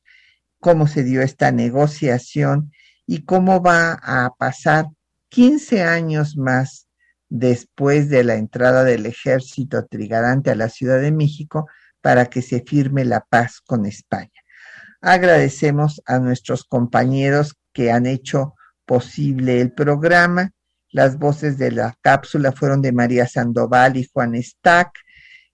cómo 0.61 0.87
se 0.87 1.03
dio 1.03 1.23
esta 1.23 1.51
negociación 1.51 2.73
y 3.07 3.25
cómo 3.25 3.61
va 3.63 3.99
a 4.03 4.31
pasar 4.39 4.87
15 5.31 5.83
años 5.83 6.37
más 6.37 6.87
después 7.29 8.09
de 8.09 8.25
la 8.25 8.35
entrada 8.35 8.85
del 8.85 9.07
ejército 9.07 9.87
trigarante 9.87 10.51
a 10.51 10.55
la 10.55 10.69
Ciudad 10.69 11.01
de 11.01 11.13
México 11.13 11.69
para 12.01 12.27
que 12.27 12.43
se 12.43 12.61
firme 12.61 13.05
la 13.05 13.21
paz 13.21 13.61
con 13.61 13.87
España. 13.87 14.31
Agradecemos 15.01 16.03
a 16.07 16.19
nuestros 16.19 16.65
compañeros 16.65 17.55
que 17.73 17.91
han 17.91 18.07
hecho 18.07 18.55
posible 18.85 19.61
el 19.61 19.73
programa. 19.73 20.51
Las 20.91 21.19
voces 21.19 21.57
de 21.57 21.71
la 21.71 21.97
cápsula 22.01 22.53
fueron 22.53 22.83
de 22.83 22.93
María 22.93 23.27
Sandoval 23.27 23.97
y 23.97 24.09
Juan 24.13 24.35
Stack, 24.43 24.93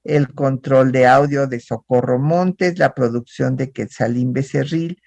el 0.06 0.34
control 0.34 0.92
de 0.92 1.06
audio 1.06 1.46
de 1.46 1.60
Socorro 1.60 2.18
Montes, 2.18 2.78
la 2.78 2.94
producción 2.94 3.56
de 3.56 3.72
Quetzalín 3.72 4.32
Becerril, 4.32 5.00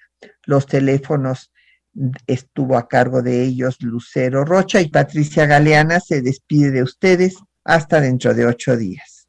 los 0.44 0.66
teléfonos 0.66 1.52
estuvo 2.26 2.76
a 2.76 2.88
cargo 2.88 3.22
de 3.22 3.42
ellos 3.42 3.80
Lucero 3.80 4.44
Rocha 4.44 4.80
y 4.80 4.88
Patricia 4.88 5.46
Galeana 5.46 6.00
se 6.00 6.22
despide 6.22 6.70
de 6.70 6.82
ustedes 6.82 7.36
hasta 7.64 8.00
dentro 8.00 8.34
de 8.34 8.46
ocho 8.46 8.76
días. 8.76 9.28